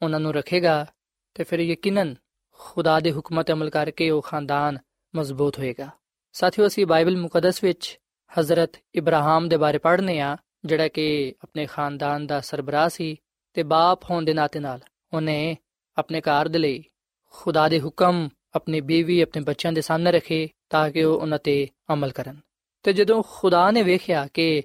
[0.02, 0.86] ਉਹਨਾਂ ਨੂੰ ਰੱਖੇਗਾ,
[1.34, 2.14] ਤੇ ਫਿਰ ਯਕੀਨਨ
[2.52, 4.78] ਖੁਦਾ ਦੇ ਹੁਕਮਾਂ ਤੇ ਅਮਲ ਕਰਕੇ ਉਹ ਖਾਨਦਾਨ
[5.16, 5.88] ਮਜ਼ਬੂਤ ਹੋਏਗਾ।
[6.32, 8.00] ਸਾਥੀਓ, ਅਸੀਂ ਬਾਈਬਲ ਮੁਕੱਦਸ ਵਿੱਚ
[8.40, 13.16] ਹਜ਼ਰਤ ਇਬਰਾਹਿਮ ਦੇ ਬਾਰੇ ਪੜ੍ਹਨੇ ਆ, ਜਿਹੜਾ ਕਿ ਆਪਣੇ ਖਾਨਦਾਨ ਦਾ ਸਰਬਰਾਹ ਸੀ
[13.54, 14.80] ਤੇ ਬਾਪ ਹੋਣ ਦੇ ਨਾਤੇ ਨਾਲ
[15.12, 15.56] ਉਹਨੇ
[15.96, 16.84] ਆਪਣੇ ਘਰ ਦੇ ਲਈ
[17.30, 21.68] ਖੁਦਾ ਦੇ ਹੁਕਮ, ਆਪਣੀ ਬੀਵੀ, ਆਪਣੇ ਬੱਚਿਆਂ ਦੇ ਸਾਹਮਣੇ ਰੱਖੇ ਤਾਂ ਕਿ ਉਹ ਉਹਨਾਂ ਤੇ
[21.92, 22.40] ਅਮਲ ਕਰਨ।
[22.86, 24.62] ਤੇ ਜਦੋਂ ਖੁਦਾ ਨੇ ਵੇਖਿਆ ਕਿ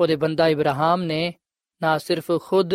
[0.00, 1.34] ਉਹਦੇ ਬੰਦਾ ਇਬਰਾਹਿਮ ਨੇ
[1.82, 2.74] ਨਾ ਸਿਰਫ ਖੁਦ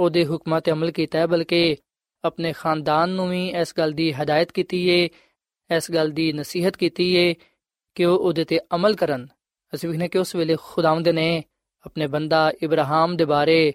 [0.00, 1.76] ਉਹਦੇ ਹੁਕਮਾਂ ਤੇ ਅਮਲ ਕੀਤਾ ਹੈ, ਬਲਕਿ
[2.24, 5.08] ਆਪਣੇ ਖਾਨਦਾਨ ਨੂੰ ਵੀ ਇਸ ਗੱਲ ਦੀ ਹਦਾਇਤ ਕੀਤੀ ਏ,
[5.76, 7.34] ਇਸ ਗੱਲ ਦੀ ਨਸੀਹਤ ਕੀਤੀ ਏ
[7.94, 9.28] ਕਿ ਉਹ ਉਹਦੇ ਤੇ ਅਮਲ ਕਰਨ।
[9.74, 11.44] ਅਸੀਂ ਵੇਖਨੇ ਕਿ ਉਸ ਵੇਲੇ ਖੁਦਾਵੰਦ ਨੇ
[11.86, 13.72] ਆਪਣੇ ਬੰਦਾ ਇਬਰਾਹਿਮ ਦੇ ਬਾਰੇ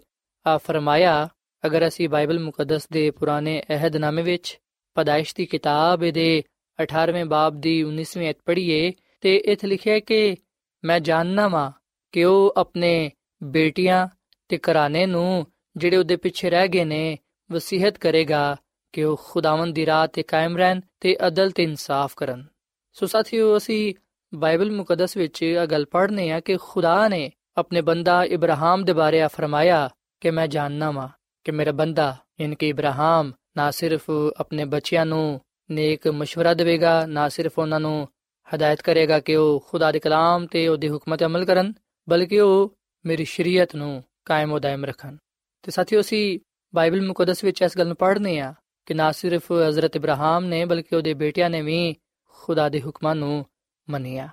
[0.48, 1.29] ਆ ਫਰਮਾਇਆ,
[1.65, 4.60] ਅਗਰ ਅਸੀਂ ਬਾਈਬਲ ਮੁਕੱਦਸ ਦੇ ਪੁਰਾਣੇ ਅਹਿਦਨਾਮੇ ਵਿੱਚ
[4.94, 6.44] ਪਦਾਇਸ਼ ਦੀ ਕਿਤਾਬ ਦੇ
[6.84, 10.37] 18ਵੇਂ ਬਾਬ ਦੀ 19ਵੀਂ ਅਧ ਪੜ੍ਹੀਏ ਤੇ ਇੱਥੇ ਲਿਖਿਆ ਕਿ
[10.84, 11.73] ਮੈਂ ਜਾਣਨਾ ਵਾਂ
[12.12, 13.11] ਕਿ ਉਹ ਆਪਣੇ
[13.42, 14.08] ਬੇਟੀਆਂ
[14.49, 15.46] ਤੇ ਘਰਾਣੇ ਨੂੰ
[15.76, 17.18] ਜਿਹੜੇ ਉਹਦੇ ਪਿੱਛੇ ਰਹਿ ਗਏ ਨੇ
[17.52, 18.56] ਵਸੀਹਤ ਕਰੇਗਾ
[18.92, 22.44] ਕਿ ਉਹ ਖੁਦਾਵੰਦ ਦੀ ਰਾਹ ਤੇ ਕਾਇਮ ਰਹਿਣ ਤੇ ਅਦਲ ਤੇ ਇਨਸਾਫ ਕਰਨ
[22.92, 23.94] ਸੋ ਸਾਥੀਓ ਅਸੀਂ
[24.34, 29.23] ਬਾਈਬਲ ਮੁਕੱਦਸ ਵਿੱਚ ਇਹ ਗੱਲ ਪੜ੍ਹਨੇ ਆ ਕਿ ਖੁਦਾ ਨੇ ਆਪਣੇ ਬੰਦਾ ਇਬਰਾਹਿਮ ਦੇ ਬਾਰੇ
[29.23, 31.08] ਆ ਫਰਮਾਇਆ ਕਿ ਮੈਂ ਜਾਣਨਾ ਵਾਂ
[31.44, 37.28] ਕਿ ਮੇਰਾ ਬੰਦਾ ਯਾਨੀ ਕਿ ਇਬਰਾਹਿਮ ਨਾ ਸਿਰਫ ਆਪਣੇ ਬੱਚਿਆਂ ਨੂੰ ਨੇਕ مشورہ ਦੇਵੇਗਾ ਨਾ
[37.28, 38.08] ਸਿਰਫ ਉਹਨਾਂ ਨੂੰ
[38.56, 41.74] ਹਦਾਇਤ ਕਰੇਗਾ ਕਿ ਉਹ ਖੁਦਾ ਦੇ ਕਲਾਮ ਤੇ ਉਹਦੇ ਹੁਕਮਾਂ ਤੇ ਅਮਲ ਕਰਨ,
[42.10, 45.18] ਬਲਕਿ ਉਹ ਮੇਰੀ ਸ਼ਰੀਅਤ ਨੂੰ ਕਾਇਮ ਉਹ ਦਾਇਮ ਰੱਖਣ।
[45.63, 46.39] ਤੇ ਸਾਥੀਓ, ਅਸੀਂ
[46.75, 48.53] ਬਾਈਬਲ ਮੁਕੱਦਸ ਵਿੱਚ ਇਸ ਗੱਲ ਨੂੰ ਪੜ੍ਹਨੇ ਆ
[48.86, 53.46] ਕਿ ਨਾ ਸਿਰਫ ਹਜ਼ਰਤ ਇਬਰਾਹਿਮ ਨੇ, ਬਲਕਿ ਉਹਦੇ ਬੇਟਿਆਂ ਨੇ ਵੀ ਖੁਦਾ ਦੇ ਹੁਕਮਾਂ ਨੂੰ
[53.89, 54.29] ਮੰਨਿਆ।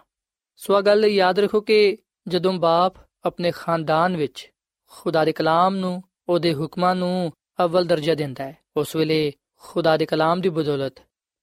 [0.57, 1.97] ਸੋ ਆ ਗੱਲ ਯਾਦ ਰੱਖੋ ਕਿ
[2.29, 2.95] ਜਦੋਂ ਬਾਪ
[3.25, 4.51] ਆਪਣੇ ਖਾਨਦਾਨ ਵਿੱਚ
[4.87, 7.33] ਖੁਦਾ ਦੇ ਕਲਾਮ ਨੂੰ, ਉਹਦੇ ਹੁਕਮਾਂ ਨੂੰ
[7.65, 10.99] ਅਵਲ ਦਰਜਾ ਦਿੰਦਾ ਹੈ, ਉਸ ਵੇਲੇ ਖੁਦਾ ਦੇ ਕਲਾਮ ਦੀ ਬਦੌਲਤ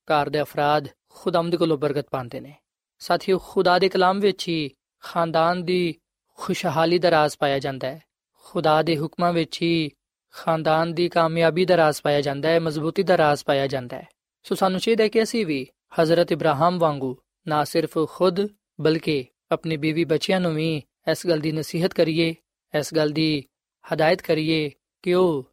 [0.05, 2.55] ਘਰ ਦੇ ਅਫਰਾਦ ਖੁਦਾਮਦ ਕੋਲੋਂ ਬਰਕਤ ਪਾਉਂਦੇ ਨੇ।
[2.99, 4.71] ਸਾਥੀਓ, ਖੁਦਾ ਦੇ ਕਲਾਮ ਵਿੱਚ ਹੀ
[5.03, 5.95] ਖਾਨਦਾਨ ਦੀ
[6.37, 8.01] ਖੁਸ਼ਹਾਲੀ ਦਾ ਰਾਜ਼ ਪਾਇਆ ਜਾਂਦਾ ਹੈ।
[8.43, 9.91] ਖੁਦਾ ਦੇ ਹੁਕਮਾਂ ਵਿੱਚ ਹੀ
[10.31, 14.07] ਖਾਨਦਾਨ ਦੀ ਕਾਮਯਾਬੀ ਦਾ ਰਾਜ਼ ਪਾਇਆ ਜਾਂਦਾ ਹੈ, ਮਜ਼ਬੂਤੀ ਦਾ ਰਾਜ਼ ਪਾਇਆ ਜਾਂਦਾ ਹੈ।
[14.43, 15.67] ਸੋ ਸਾਨੂੰ ਚਾਹੀਦਾ ਹੈ ਕਿ ਅਸੀਂ ਵੀ
[16.01, 18.47] ਹਜ਼ਰਤ ਇਬਰਾਹਿਮ ਵਾਂਗੂ ਨਾ ਸਿਰਫ ਖੁਦ,
[18.81, 22.35] ਬਲਕਿ ਆਪਣੀ ਬੀਵੀ ਬੱਚਿਆਂ ਨੂੰ ਵੀ ਇਸ ਗੱਲ ਦੀ ਨਸੀਹਤ ਕਰੀਏ,
[22.79, 23.45] ਇਸ ਗੱਲ ਦੀ
[23.93, 24.71] ਹਦਾਇਤ ਕਰੀਏ
[25.01, 25.49] ਕਿ ਉਹ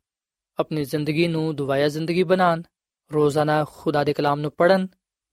[0.59, 2.63] ਆਪਣੀ ਜ਼ਿੰਦਗੀ ਨੂੰ ਦੁਆਇਆ ਜ਼ਿੰਦਗੀ ਬਣਾਣ
[3.15, 4.89] ਰੋਜ਼ਾਨਾ ਖੁਦਾ ਦੇ ਕਲਾਮ ਨੂੰ ਪੜਨ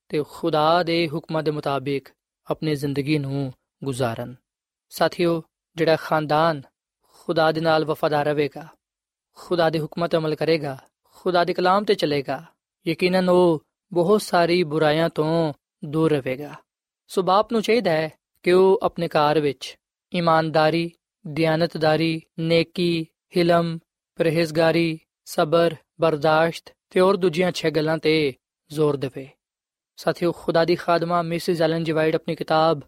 [0.08, 2.08] ਤੇ ਖੁਦਾ ਦੇ ਹੁਕਮਾਂ ਦੇ ਮੁਤਾਬਿਕ
[2.46, 3.52] ਆਪਣੀ ਜ਼ਿੰਦਗੀ ਨੂੰ
[3.84, 4.34] ਗੁਜ਼ਾਰਨ।
[4.88, 5.42] ਸਾਥੀਓ,
[5.76, 6.62] ਜਿਹੜਾ ਖਾਨਦਾਨ
[7.18, 8.66] ਖੁਦਾ ਦੇ ਨਾਲ ਵਫਾਦਾਰ ਰਹੇਗਾ,
[9.38, 10.76] ਖੁਦਾ ਦੇ ਹੁਕਮਾਂ ਤੇ ਅਮਲ ਕਰੇਗਾ,
[11.16, 12.44] ਖੁਦਾ ਦੇ ਕਲਾਮ ਤੇ ਚੱਲੇਗਾ,
[12.86, 15.52] ਯਕੀਨਨ ਉਹ ਬਹੁਤ ਸਾਰੀ ਬੁਰਾਈਆਂ ਤੋਂ
[15.84, 16.54] ਦੂਰ ਰਹੇਗਾ।
[17.08, 18.10] ਸੋ ਬਾਪ ਨੂੰ ਚਾਹੀਦਾ ਹੈ
[18.42, 19.76] ਕਿ ਉਹ ਆਪਣੇ ਘਰ ਵਿੱਚ
[20.12, 20.90] ਇਮਾਨਦਾਰੀ,
[21.26, 23.78] ਦਿਆਨਤਦਾਰੀ, ਨੇਕੀ, ਹਿਲਮ,
[24.18, 28.34] ਪਰਹੇਜ਼ਗਾਰੀ, ਸਬਰ, ਬਰਦਾਸ਼ਤ ਤੇ ਹੋਰ ਦੂਜੀਆਂ ਛੇ ਗੱਲਾਂ ਤੇ
[28.70, 29.28] ਜ਼ੋਰ ਦੇਵੇ।
[29.98, 32.80] ਸਾਥੀਓ, ਖੁਦਾ ਦੀ ਖਾਦਮਾ, ਮਿਸਿਸ ਐਲਨ ਜੀ ਵਾਈਟ ਆਪਣੀ ਕਿਤਾਬ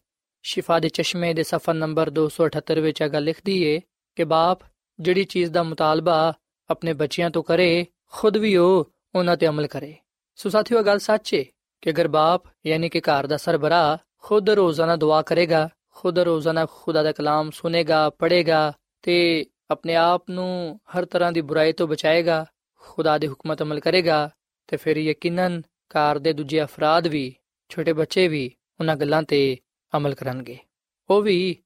[0.43, 3.81] ਸ਼ਿਫਾ ਦੇ ਚਸ਼ਮੇ ਦੇ ਸਫਾ ਨੰਬਰ 278 ਵਿੱਚ ਇਹ ਗੱਲ ਲਿਖਦੀ ਏ
[4.17, 4.61] ਕਿ ਬਾਪ
[5.01, 6.33] ਜਿਹੜੀ ਚੀਜ਼ ਦਾ ਮੁਤਾਲਬਾ
[6.71, 9.95] ਆਪਣੇ ਬੱਚਿਆਂ ਤੋਂ ਕਰੇ, ਖੁਦ ਵੀ ਉਹ ਉਹਨਾਂ ਤੇ ਅਮਲ ਕਰੇ।
[10.35, 11.45] ਸੋ ਸਾਥੀਓ ਗੱਲ ਸੱਚ ਏ
[11.83, 17.03] ਕਿ ਅਗਰ ਬਾਪ ਯਾਨੀ ਕਿ ਘਰ ਦਾ ਸਰਬਰਾ ਖੁਦ ਰੋਜ਼ਾਨਾ ਦੁਆ ਕਰੇਗਾ, ਖੁਦ ਰੋਜ਼ਾਨਾ ਖੁਦਾ
[17.03, 22.47] ਦਾ ਕਲਾਮ ਸੁਨੇਗਾ, ਪੜ੍ਹੇਗਾ ਤੇ ਆਪਣੇ ਆਪ ਨੂੰ ਹਰ ਤਰ੍ਹਾਂ ਦੀ ਬੁਰਾਈ ਤੋਂ ਬਚਾਏਗਾ,
[22.79, 24.31] ਖੁਦਾ ਦੇ ਹੁਕਮਤ ਅਮਲ ਕਰੇਗਾ
[24.69, 27.35] ਤੇ ਫਿਰ ਯਕੀਨਨ ਘਰ ਦੇ ਦੂਜੇ ਅਫਰਾਦ ਵੀ,
[27.69, 29.57] ਛੋਟੇ ਬੱਚੇ ਵੀ ਉਹਨਾਂ ਗੱਲਾਂ ਤੇ
[29.97, 30.59] ਅਮਲ ਕਰਨਗੇ।
[31.11, 31.57] ਉਹ ਵੀ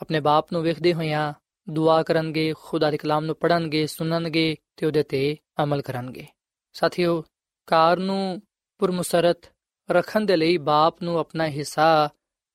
[0.00, 1.32] ਆਪਣੇ ਬਾਪ ਨੂੰ ਵੇਖਦੇ ਹੋਇਆਂ
[1.70, 6.26] ਦੁਆ ਕਰਨਗੇ, ਖੁਦਾ ਦੇ ਕਲਾਮ ਨੂੰ ਪੜ੍ਹਨਗੇ, ਸੁਣਨਗੇ ਤੇ ਉਹਦੇ ਤੇ ਅਮਲ ਕਰਨਗੇ।
[6.72, 7.24] ਸਾਥੀਓ,
[7.66, 8.42] ਕਾਰ ਨੂੰ
[8.78, 9.38] ਪੁਰਮਸਰਤ
[9.90, 12.08] ਰੱਖਣ ਦੇ ਲਈ ਬਾਪ ਨੂੰ ਆਪਣਾ ਹਿੱਸਾ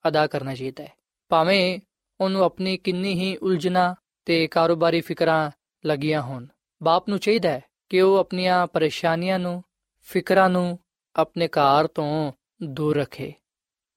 [0.08, 0.94] ਅਦਾ ਕਰਨਾ ਚਾਹੀਦਾ ਹੈ।
[1.30, 1.80] ਭਾਵੇਂ
[2.22, 5.52] ਉਹਨੂੰ ਆਪਣੀ ਕਿੰਨੀ ਹੀ ਉਲਝਣਾ ਤੇ ਕਾਰੋਬਾਰੀ ਫਿਕਰਾਂ
[5.86, 6.46] ਲੱਗੀਆਂ ਹੋਣ,
[6.84, 9.64] ਬਾਪ ਨੂੰ ਚਾਹੀਦਾ ਹੈ ਕਿ ਉਹ ਆਪਣੀਆਂ ਪਰੇਸ਼ਾਨੀਆਂ ਨੂੰ,
[10.02, 10.80] ਫਿਕਰਾਂ ਨੂੰ
[11.16, 12.32] ਆਪਣੇ ਘਰ ਤੋਂ
[12.64, 13.34] ਦੂਰ ਰੱਖੇ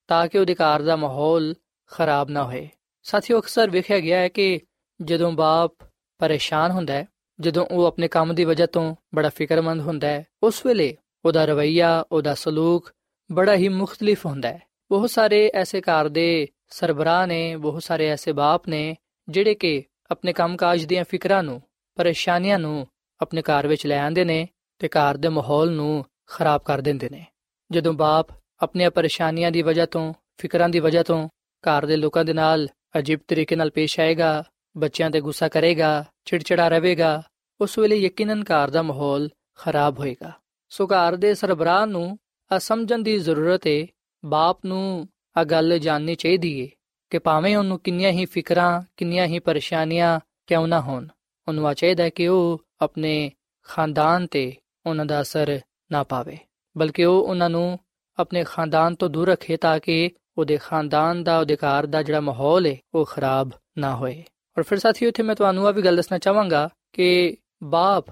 [0.09, 1.55] ਤਾਂ ਕਿ ਉਹਦੇ ਘਰ ਦਾ ਮਾਹੌਲ
[1.87, 2.68] ਖਰਾਬ ਨਾ ਹੋਏ।
[3.02, 4.61] ਸਾਥੀਓ, ਅਕਸਰ ਵੇਖਿਆ ਗਿਆ ਹੈ ਕਿ
[5.02, 5.72] ਜਦੋਂ ਬਾਪ
[6.18, 7.09] ਪਰੇਸ਼ਾਨ ਹੁੰਦਾ ਹੈ,
[7.40, 12.05] ਜਦੋਂ ਉਹ ਆਪਣੇ ਕੰਮ ਦੀ ਵਜ੍ਹਾ ਤੋਂ ਬੜਾ ਫਿਕਰਮੰਦ ਹੁੰਦਾ ਹੈ, ਉਸ ਵੇਲੇ ਉਹਦਾ ਰਵਈਆ,
[12.12, 12.92] ਉਹਦਾ ਸਲੂਕ
[13.33, 18.33] ਬੜਾ ਹੀ ਮੁxtਲਿਫ ਹੁੰਦਾ ਹੈ। ਬਹੁਤ ਸਾਰੇ ਐਸੇ ਘਰ ਦੇ ਸਰਬਰਾਹ ਨੇ, ਬਹੁਤ ਸਾਰੇ ਐਸੇ
[18.33, 18.96] ਬਾਪ ਨੇ
[19.29, 21.62] ਜਿਹੜੇ ਕਿ ਆਪਣੇ ਕੰਮਕਾਜ ਦੀਆਂ ਫਿਕਰਾਂ ਨੂੰ,
[21.94, 22.87] ਪਰੇਸ਼ਾਨੀਆਂ ਨੂੰ
[23.20, 24.48] ਆਪਣੇ ਘਰ ਵਿੱਚ ਲੈ ਆਉਂਦੇ ਨੇ
[24.79, 27.24] ਤੇ ਘਰ ਦੇ ਮਾਹੌਲ ਨੂੰ ਖਰਾਬ ਕਰ ਦਿੰਦੇ ਨੇ।
[27.70, 28.28] ਜਦੋਂ ਬਾਪ
[28.60, 31.28] ਆਪਣੀਆਂ ਪਰੇਸ਼ਾਨੀਆਂ ਦੀ ਵਜ੍ਹਾ ਤੋਂ, ਫਿਕਰਾਂ ਦੀ ਵਜ੍ਹਾ ਤੋਂ
[31.64, 34.44] ਘਰ ਦੇ ਲੋਕਾਂ ਦੇ ਨਾਲ ਅਜੀਬ ਤਰੀਕੇ ਨਾਲ ਪੇਸ਼ ਆਏਗਾ,
[34.76, 37.22] ਬੱਚਿਆਂ ਤੇ ਗੁੱਸਾ ਕਰੇਗਾ, ਚਿੜਚਿੜਾ ਰਹੇਗਾ,
[37.60, 40.32] ਉਸ ਵੇਲੇ ਯਕੀਨਨ ਘਰ ਦਾ ਮਾਹੌਲ ਖਰਾਬ ਹੋਏਗਾ।
[40.68, 42.18] ਸੋ ਘਰ ਦੇ ਸਰਬਰਾਹ ਨੂੰ
[42.52, 43.86] ਆ ਸਮਝਣ ਦੀ ਜ਼ਰੂਰਤ ਹੈ
[44.24, 46.68] ਬਾਪ ਨੂੰ ਆ ਗੱਲ ਜਾਣਨੀ ਚਾਹੀਦੀ ਏ
[47.10, 51.08] ਕਿ ਭਾਵੇਂ ਉਹਨੂੰ ਕਿੰਨੀਆਂ ਹੀ ਫਿਕਰਾਂ, ਕਿੰਨੀਆਂ ਹੀ ਪਰੇਸ਼ਾਨੀਆਂ ਕਿਉਂ ਨਾ ਹੋਣ,
[51.48, 53.32] ਉਹਨੂੰ ਆ ਚਾਹੀਦਾ ਕਿ ਉਹ ਆਪਣੇ
[53.64, 54.52] ਖਾਨਦਾਨ ਤੇ
[54.86, 55.60] ਉਹਨਾਂ ਦਾ ਅਸਰ
[55.90, 56.38] ਨਾ ਪਾਵੇ,
[56.77, 57.79] ਬਲਕਿ ਉਹ ਉਹਨਾਂ ਨੂੰ
[58.18, 62.66] ਆਪਣੇ ਖਾਨਦਾਨ ਤੋਂ ਦੂਰ ਰੱਖੇ ਤਾਂ ਕਿ ਉਹਦੇ ਖਾਨਦਾਨ ਦਾ, ਉਹਦੇ ਘਰ ਦਾ ਜਿਹੜਾ ਮਾਹੌਲ
[62.66, 64.22] ਹੈ ਉਹ ਖਰਾਬ ਨਾ ਹੋਏ।
[64.59, 68.07] ਔਰ ਫਿਰ ਸਾਥੀਓ, ਇੱਥੇ ਮੈਂ ਤੁਹਾਨੂੰ ਆ ਵੀ ਗੱਲ ਦੱਸਣਾ ਚਾਹਾਂਗਾ ਕਿ ਬਾਪ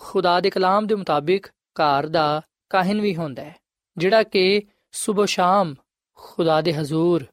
[0.00, 3.54] ਖੁਦਾ ਦੇ ਕਲਾਮ ਦੇ ਮੁਤਾਬਿਕ ਘਰ ਦਾ ਕਾਹਨ ਵੀ ਹੁੰਦਾ ਹੈ,
[3.96, 5.74] ਜਿਹੜਾ ਕਿ ਸਵੇਰ ਸ਼ਾਮ
[6.18, 7.24] ਖੁਦਾ ਦੇ ਹਜ਼ੂਰ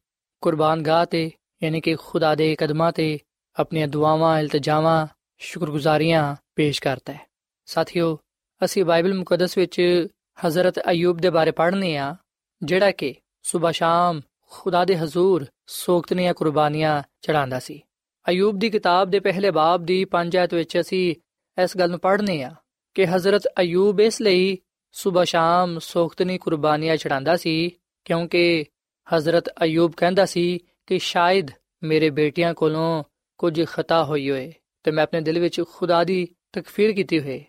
[0.41, 1.32] ਕੁਰਬਾਨਗਾਹ ਤੇ,
[1.63, 3.17] ਯਾਨੀ ਕਿ ਖੁਦਾ ਦੇ ਕਦਮਾਂ ਤੇ
[3.56, 5.08] ਆਪਣੀਆਂ ਦੁਆਵਾਂ, ਇਲਤਜਾਵਾਂ,
[5.39, 7.25] ਸ਼ੁਕਰਗੁਜ਼ਾਰੀਆਂ ਪੇਸ਼ ਕਰਦਾ ਹੈ।
[7.67, 8.17] ਸਾਥੀਓ
[8.65, 10.08] ਅਸੀਂ ਬਾਈਬਲ ਮੁਕੱਦਸ ਵਿੱਚ
[10.47, 12.15] ਹਜ਼ਰਤ ਅਯੂਬ ਦੇ ਬਾਰੇ ਪੜ੍ਹਨੇ ਆ,
[12.63, 17.82] ਜਿਹੜਾ ਕਿ ਸਵੇਰ ਸ਼ਾਮ ਖੁਦਾ ਦੇ ਹਜ਼ੂਰ ਸੋਗਤਨੀਆਂ ਕੁਰਬਾਨੀਆਂ ਚੜਾਉਂਦਾ ਸੀ।
[18.30, 21.15] ਅਯੂਬ ਦੀ ਕਿਤਾਬ ਦੇ ਪਹਿਲੇ ਬਾਬ ਦੀ 5 ਆਇਤ ਵਿੱਚ ਅਸੀਂ
[21.63, 22.56] ਇਸ ਗੱਲ ਨੂੰ ਪੜ੍ਹਨੇ ਆ
[22.93, 24.58] ਕਿ ਹਜ਼ਰਤ ਅਯੂਬ ਇਸ ਲਈ
[24.91, 27.69] ਸਵੇਰ ਸ਼ਾਮ ਸੋਗਤਨੀ ਕੁਰਬਾਨੀਆਂ ਚੜਾਉਂਦਾ ਸੀ,
[28.06, 28.65] ਕਿਉਂਕਿ
[29.08, 31.47] ਹਜ਼ਰਤ ਅਯੂਬ ਕਹਿੰਦਾ ਸੀ ਕਿ ਸ਼ਾਇਦ
[31.84, 33.04] ਮੇਰੇ ਬੇਟਿਆਂ ਕੋਲੋਂ
[33.38, 37.45] ਕੁਝ ਖਤਾ ਹੋਈ ਹੋਏ ਤੇ ਮੈਂ ਆਪਣੇ ਦਿਲ ਵਿੱਚ ਖੁਦਾ ਦੀ ਤਕਫੀਰ ਕੀਤੀ ਹੋਏ।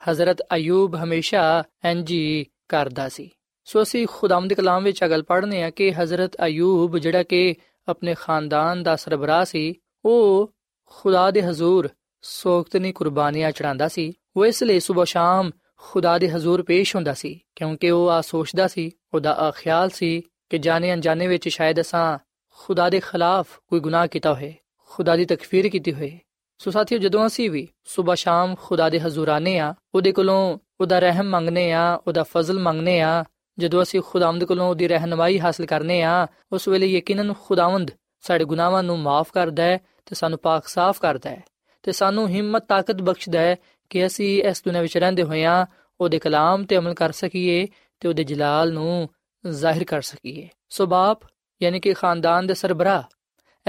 [0.00, 3.30] ਹਜ਼ਰਤ ਅਯੂਬ ਹਮੇਸ਼ਾ ਇੰਜੀ ਕਰਦਾ ਸੀ।
[3.64, 7.54] ਸੋ ਅਸੀਂ ਖੁਦਾਮ ਦੇ ਕਲਾਮ ਵਿੱਚ ਅਗਲ ਪੜ੍ਹਨੇ ਆ ਕਿ ਹਜ਼ਰਤ ਅਯੂਬ ਜਿਹੜਾ ਕਿ
[7.88, 10.52] ਆਪਣੇ ਖਾਨਦਾਨ ਦਾ ਸਰਬਰਾਹ ਸੀ, ਉਹ
[10.84, 11.88] ਖੁਦਾ ਦੇ ਹਜ਼ੂਰ
[12.22, 17.40] ਸੋਗਤਨੀ ਕੁਰਬਾਨੀਆਂ ਚੜਾਉਂਦਾ ਸੀ। ਉਹ ਇਸ ਲਈ ਸਵੇਰ ਸ਼ਾਮ ਖੁਦਾ ਦੇ ਹਜ਼ੂਰ ਪੇਸ਼ ਹੁੰਦਾ ਸੀ,
[17.56, 22.18] ਕਿਉਂਕਿ ਉਹ ਆ ਸੋਚਦਾ ਸੀ, ਉਹਦਾ ਆ ਖਿਆਲ ਸੀ ਕਿ ਜਾਣੇ ਅਣਜਾਣੇ ਵਿੱਚ ਸ਼ਾਇਦ ਅਸਾਂ
[22.58, 24.54] ਖੁਦਾ ਦੇ ਖਿਲਾਫ ਕੋਈ ਗੁਨਾਹ ਕੀਤਾ ਹੋਵੇ
[24.90, 26.18] ਖੁਦਾ ਦੀ ਤਕਫੀਰ ਕੀਤੀ ਹੋਵੇ
[26.58, 30.98] ਸੋ ਸਾਥੀਓ, ਜਦੋਂ ਅਸੀਂ ਵੀ ਸਵੇਰ ਸ਼ਾਮ ਖੁਦਾ ਦੇ ਹਜ਼ੂਰ ਆਨੇ ਆ, ਉਹਦੇ ਕੋਲੋਂ ਉਹਦਾ
[30.98, 33.24] ਰਹਿਮ ਮੰਗਨੇ ਆ, ਉਹਦਾ ਫਜ਼ਲ ਮੰਗਨੇ ਆ,
[33.58, 37.90] ਜਦੋਂ ਅਸੀਂ ਖੁਦਾਵੰਦ ਕੋਲੋਂ ਉਹਦੀ ਰਹਿਨਮਾਈ ਹਾਸਲ ਕਰਨੇ ਆ, ਉਸ ਵੇਲੇ ਯਕੀਨਨ ਖੁਦਾਵੰਦ
[38.20, 41.42] ਸਾਡੇ ਗੁਨਾਹਾਂ ਨੂੰ ਮਾਫ ਕਰਦਾ ਹੈ ਤੇ ਸਾਨੂੰ ਪਾਕ ਸਾਫ਼ ਕਰਦਾ ਹੈ
[41.82, 43.56] ਤੇ ਸਾਨੂੰ ਹਿੰਮਤ, ਤਾਕਤ ਬਖਸ਼ਦਾ ਹੈ
[43.90, 45.66] ਕਿ ਅਸੀਂ ਇਸ ਦੁਨੀਆਂ ਵਿੱਚ ਰਹਿੰਦੇ ਹੋਇਆਂ
[46.00, 47.66] ਉਹਦੇ ਕਲਾਮ ਤੇ ਅਮਲ ਕਰ ਸਕੀਏ
[48.00, 49.08] ਤੇ ਉਹਦੇ ਜਲਾਲ ਨੂੰ
[49.44, 51.20] ਜ਼ਾਹਿਰ ਕਰ ਸਕੀਏ। ਸੋ ਬਾਪ,
[51.62, 53.02] ਯਾਨੀ ਕਿ ਖਾਨਦਾਨ ਦੇ ਸਰਬਰਾ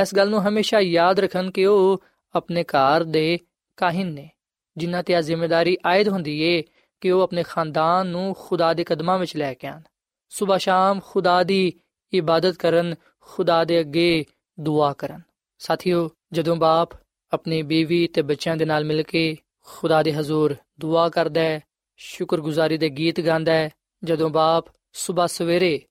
[0.02, 2.04] ਇਸ ਗੱਲ ਨੂੰ ਹਮੇਸ਼ਾ ਯਾਦ ਰੱਖਣ ਕਿ ਉਹ
[2.36, 3.40] ਆਪਣੇ ਘਰ ਦੇ
[3.78, 4.30] ਕਾਹਨ ਨੇ,
[4.78, 6.64] ਜਿਨ੍ਹਾਂ ਤੇ ਆ ਜ਼ਿੰਮੇਵਾਰੀ ਆਇਦ ਹੁੰਦੀ ਏ
[7.02, 9.82] ਕਿ ਉਹ ਆਪਣੇ ਖਾਨਦਾਨ ਨੂੰ ਖੁਦਾ ਦੇ ਕਦਮਾਂ ਵਿੱਚ ਲੈ ਕੇ ਆਣ
[10.30, 11.74] ਸਵੇਰ ਸ਼ਾਮ ਖੁਦਾ ਦੀ
[12.14, 14.26] ਇਬਾਦਤ ਕਰਨ, ਖੁਦਾ ਦੇ ਅੱਗੇ
[14.60, 15.22] ਦੁਆ ਕਰਨ।
[15.58, 16.90] ਸਾਥੀਓ, ਜਦੋਂ ਬਾਪ
[17.34, 21.60] ਆਪਣੀ ਬੀਵੀ ਤੇ ਬੱਚਿਆਂ ਦੇ ਨਾਲ ਮਿਲ ਕੇ ਖੁਦਾ ਦੇ ਹਜ਼ੂਰ ਦੁਆ ਕਰਦਾ ਹੈ,
[21.98, 23.70] ਸ਼ੁਕਰਗੁਜ਼ਾਰੀ ਦੇ ਗੀਤ ਗਾਉਂਦਾ ਹੈ,
[24.04, 25.82] ਜਦੋਂ ਬਾਪ ਸਵੇਰ ਸਵੇਰੇ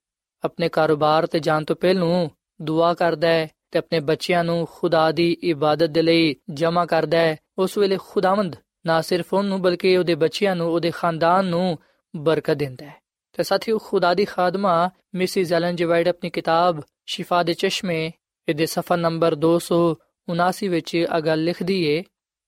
[0.43, 2.29] ਆਪਣੇ ਕਾਰੋਬਾਰ ਤੇ ਜਾਣ ਤੋਂ ਪਹਿਲਾਂ
[2.61, 7.37] ਦੁਆ ਕਰਦਾ ਹੈ ਤੇ ਆਪਣੇ ਬੱਚਿਆਂ ਨੂੰ ਖੁਦਾ ਦੀ ਇਬਾਦਤ ਦੇ ਲਈ ਜਮ੍ਹਾਂ ਕਰਦਾ ਹੈ।
[7.57, 11.77] ਉਸ ਵੇਲੇ ਖੁਦਾਵੰਦ ਨਾ ਸਿਰਫ ਉਹਨੂੰ, ਬਲਕਿ ਉਹਦੇ ਬੱਚਿਆਂ ਨੂੰ, ਉਹਦੇ ਖਾਨਦਾਨ ਨੂੰ
[12.15, 12.95] ਬਰਕਤ ਦਿੰਦਾ ਹੈ।
[13.33, 18.11] ਤੇ ਸਾਥੀਓ, ਖੁਦਾ ਦੀ ਖਾਦਮਾ ਮਿਸਿਸ ਐਲਨ ਜਵਾਈਡ ਆਪਣੀ ਕਿਤਾਬ ਸ਼ਿਫਾ ਦੇ ਚਸ਼ਮੇ,
[18.49, 22.03] ਇਹਦੇ ਸਫਾ ਨੰਬਰ 279 ਵਿੱਚ ਇਹ ਗੱਲ ਲਿਖਦੀ ਏ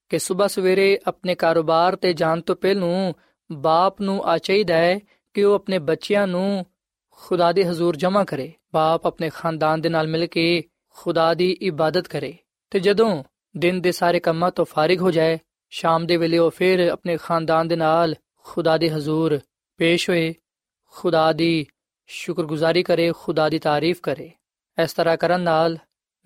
[0.09, 3.13] ਕਿ ਸਵੇਰ ਸਵੇਰੇ ਆਪਣੇ ਕਾਰੋਬਾਰ ਤੇ ਜਾਣ ਤੋਂ ਪਹਿਲਾਂ
[3.51, 4.99] ਬਾਪ ਨੂੰ ਆ ਚਾਹੀਦਾ ਹੈ
[5.33, 6.65] ਕਿ ਉਹ ਆਪਣੇ ਬੱਚਿਆਂ ਨੂੰ
[7.11, 10.63] ਖੁਦਾ ਦੇ ਹਜ਼ੂਰ ਜਮ੍ਹਾਂ ਕਰੇ। ਬਾਪ ਆਪਣੇ ਖਾਨਦਾਨ ਦੇ ਨਾਲ ਮਿਲ ਕੇ
[10.99, 12.37] ਖੁਦਾ ਦੀ ਇਬਾਦਤ ਕਰੇ।
[12.71, 13.23] ਤੇ ਜਦੋਂ
[13.57, 15.37] ਦਿਨ ਦੇ ਸਾਰੇ ਕੰਮਾਂ ਤੋਂ ਫਾਰਿਗ ਹੋ ਜਾਏ,
[15.69, 19.39] ਸ਼ਾਮ ਦੇ ਵੇਲੇ ਉਹ ਫਿਰ ਆਪਣੇ ਖਾਨਦਾਨ ਦੇ ਨਾਲ ਖੁਦਾ ਦੇ ਹਜ਼ੂਰ
[19.77, 20.33] ਪੇਸ਼ ਹੋਏ,
[20.93, 21.65] ਖੁਦਾ ਦੀ
[22.07, 24.31] ਸ਼ੁਕਰਗੁਜ਼ਾਰੀ ਕਰੇ, ਖੁਦਾ ਦੀ ਤਾਰੀਫ ਕਰੇ।
[24.77, 25.77] ਇਸ ਤਰ੍ਹਾਂ ਕਰਨ ਨਾਲ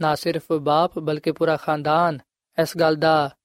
[0.01, 2.19] ਨਾ ਸਿਰਫ ਬਾਪ ਬਲਕਿ ਪੂਰਾ ਖਾਨਦਾਨ
[2.61, 3.35] ਇਸ ਗੱਲ ਦਾ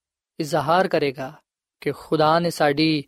[0.40, 1.32] ਇਜ਼ਹਾਰ ਕਰੇਗਾ
[1.80, 3.04] ਕਿ ਖੁਦਾ ਨੇ ਸਾਡੀ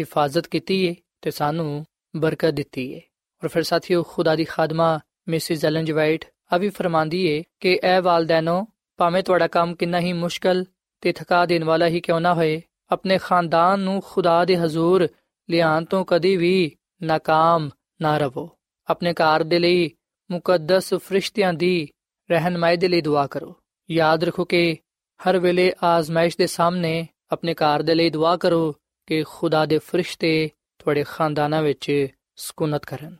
[0.00, 1.84] ਹਿਫਾਜ਼ਤ ਕੀਤੀ ਹੈ ਤੇ ਸਾਨੂੰ
[2.16, 3.00] ਬਰਕਤ ਦਿੱਤੀ ਹੈ
[3.44, 8.00] ਔਰ ਫਿਰ ਸਾਥੀਓ, ਖੁਦਾ ਦੀ ਖਾਦਮਾ ਮਿਸਿਸ ਐਲਨ ਜਵਾਈਟ ਆ ਵੀ ਫਰਮਾਂਦੀ ਏ ਕਿ ਐ
[8.00, 10.64] ਵਾਲਦੈਨੋ, ਭਾਵੇਂ ਤੁਹਾਡਾ ਕੰਮ ਕਿੰਨਾ ਹੀ ਮੁਸ਼ਕਲ
[11.00, 15.08] ਤੇ ਥਕਾ ਦੇਣ ਵਾਲਾ ਹੀ ਕਿਉਂ ਨਾ ਹੋਏ, ਆਪਣੇ ਖਾਨਦਾਨ ਨੂੰ ਖੁਦਾ ਦੇ ਹਜ਼ੂਰ
[15.50, 17.70] ਲਿਆਉਣ ਤੋਂ ਕਦੀ ਵੀ ਨਾਕਾਮ
[18.02, 18.50] ਨਾ ਰਹੋ
[18.86, 19.90] ਆਪਣੇ ਘਰ ਦੇ ਲਈ
[20.30, 21.88] ਮੁਕੱਦਸ ਫਰਿਸ਼ਤਿਆਂ ਦੀ
[22.30, 23.56] ਰਹਿਨਮਾਈ ਦੇ ਲਈ ਦੁਆ ਕਰੋ।
[23.90, 24.76] ਯਾਦ ਰੱਖੋ ਕਿ
[25.20, 28.74] ਹਰ ਵੇਲੇ ਆਜ਼ਮਾਇਸ਼ ਦੇ ਸਾਹਮਣੇ ਆਪਣੇ ਘਰ ਦੇ ਲਈ ਦੁਆ ਕਰੋ
[29.06, 33.16] ਕਿ ਖੁਦਾ ਦੇ ਫਰਿਸ਼ਤੇ ਤੁਹਾਡੇ ਖਾਨਦਾਨਾਂ ਵਿੱਚ ਸਕੂਨਤ ਕਰਨ।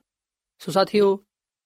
[0.58, 1.20] ਸੋ ਸਾਥੀਓ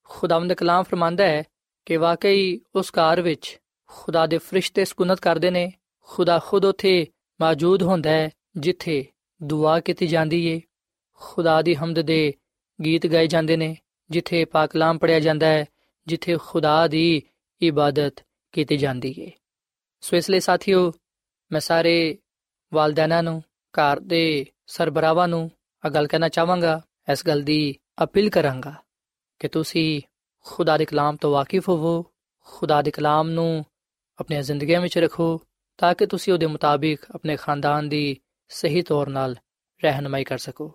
[0.08, 1.44] ਖੁਦਾਵੰਦ ਕਲਾਮ ਫਰਮਾਂਦਾ ਹੈ
[1.86, 7.06] ਕਿ ਵਾਕਈ ਉਸ ਘਰ ਵਿੱਚ ਖੁਦਾ ਦੇ ਫਰਿਸ਼ਤੇ ਸਕੂਨਤ ਕਰਦੇ ਨੇ, ਖੁਦਾ ਖੁਦ ਉਥੇ
[7.40, 9.06] ਮੌਜੂਦ ਹੁੰਦਾ ਹੈ ਜਿੱਥੇ
[9.42, 10.60] ਦੁਆ ਕੀਤੀ ਜਾਂਦੀ ਏ।
[11.12, 12.34] ਖੁਦਾ ਦੀ ਹਮਦ ਦੇ
[12.84, 13.76] ਗੀਤ ਗਾਏ ਜਾਂਦੇ ਨੇ,
[14.10, 15.66] ਜਿੱਥੇ ਪਾਕ ਕਲਾਮ ਪੜਿਆ ਜਾਂਦਾ ਹੈ,
[16.06, 17.22] ਜਿੱਥੇ ਖੁਦਾ ਦੀ
[17.62, 18.14] ਇਬਾਦਤ
[18.52, 19.30] ਕੀਤੀ ਜਾਂਦੀ ਏ।
[20.00, 20.92] ਸੋ ਇਸ ਲਈ ਸਾਥੀਓ,
[21.52, 22.18] ਮੈਂ ਸਾਰੇ
[22.74, 23.42] ਵਾਲਦੈਨਾਂ ਨੂੰ,
[23.72, 25.50] ਘਰ ਦੇ ਸਰਬਰਾਵਾਂ ਨੂੰ
[25.86, 26.80] ਆ ਗੱਲ ਕਹਿਣਾ ਚਾਹਾਂਗਾ,
[27.12, 28.74] ਇਸ ਗੱਲ ਦੀ ਅਪੀਲ ਕਰਾਂਗਾ।
[29.38, 30.00] ਕਿ ਤੁਸੀਂ
[30.44, 32.04] ਖੁਦਾ ਦੇ ਕਲਾਮ ਤੋਂ ਵਾਕਿਫ ਹੋਵੋ,
[32.44, 33.64] ਖੁਦਾ ਦੇ ਕਲਾਮ ਨੂੰ
[34.20, 35.40] ਆਪਣੀਆਂ ਜ਼ਿੰਦਗੀਆਂ ਵਿੱਚ ਰੱਖੋ,
[35.78, 38.16] ਤਾਂ ਕਿ ਤੁਸੀਂ ਉਹਦੇ ਮੁਤਾਬਿਕ ਆਪਣੇ ਖਾਨਦਾਨ ਦੀ
[38.48, 39.34] ਸਹੀ ਤੌਰ 'ਤੇ
[39.84, 40.72] ਰਹਿਨਮਾਈ ਕਰ ਸਕੋ।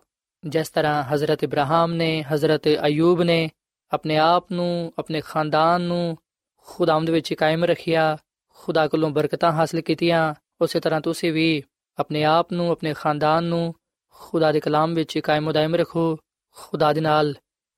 [0.47, 3.49] ਜਿਸ ਤਰ੍ਹਾਂ حضرت ਇਬਰਾਹੀਮ ਨੇ حضرت ਅਯੂਬ ਨੇ
[3.93, 6.17] ਆਪਣੇ ਆਪ ਨੂੰ, ਆਪਣੇ ਖਾਨਦਾਨ ਨੂੰ
[6.65, 8.17] ਖੁਦਾਵੰਦ ਵਿੱਚ ਕਾਇਮ ਰੱਖਿਆ,
[8.49, 11.63] ਖੁਦਾ ਕੋਲੋਂ ਬਰਕਤਾਂ ਹਾਸਲ ਕੀਤੀਆਂ, ਉਸੇ ਤਰ੍ਹਾਂ ਤੁਸੀਂ ਵੀ
[11.97, 13.75] ਆਪਣੇ ਆਪ ਨੂੰ, ਆਪਣੇ ਖਾਨਦਾਨ ਨੂੰ
[14.09, 16.17] ਖੁਦਾ ਦੇ ਕਲਾਮ ਵਿੱਚ ਕਾਇਮ ਉਦਾਇਮ ਰੱਖੋ,
[16.55, 17.35] ਖੁਦਾ ਦੇ ਨਾਲ